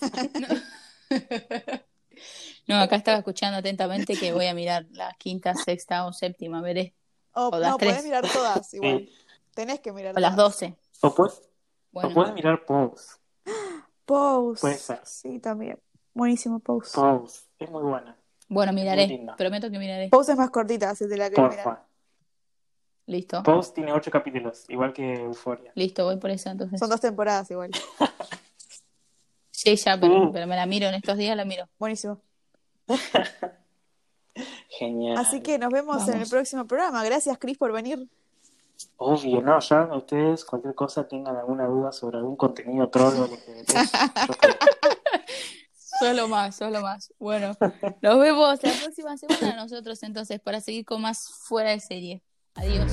[2.68, 6.96] No, acá estaba escuchando atentamente que voy a mirar la quinta, sexta o séptima, veré.
[7.34, 7.92] Oh, O las no, tres.
[7.92, 9.00] podés mirar todas igual.
[9.08, 9.14] Sí.
[9.54, 10.76] Tenés que mirar O las doce.
[11.02, 11.42] O puedes,
[11.92, 13.16] Bueno, puedes mirar Pose.
[14.06, 14.62] Pose.
[14.62, 15.00] Puede ser.
[15.06, 15.80] Sí, también.
[16.14, 16.92] Buenísimo Pose.
[16.94, 17.46] Pose.
[17.58, 18.18] Es muy buena.
[18.50, 19.26] Bueno, miraré.
[19.38, 20.10] Prometo que miraré.
[20.10, 21.64] Pose es más cortita, así te la que mirar.
[21.64, 21.86] Porfa.
[23.06, 23.42] Listo.
[23.44, 25.72] Pose tiene ocho capítulos, igual que Euforia.
[25.76, 26.80] Listo, voy por esa entonces.
[26.80, 27.72] Son dos temporadas igual.
[29.52, 30.32] Sí, ya, pero, Uh.
[30.32, 31.68] pero me la miro en estos días, la miro.
[31.78, 32.22] Buenísimo.
[34.70, 35.18] Genial.
[35.18, 37.04] Así que nos vemos en el próximo programa.
[37.04, 38.08] Gracias, Cris, por venir.
[38.96, 43.28] Obvio, no, ya ustedes, cualquier cosa, tengan alguna duda sobre algún contenido troll o lo
[43.28, 43.66] que.
[46.00, 47.14] Solo más, solo más.
[47.20, 47.56] Bueno,
[48.02, 52.24] nos vemos la próxima semana nosotros entonces para seguir con más fuera de serie.
[52.56, 52.92] Adiós.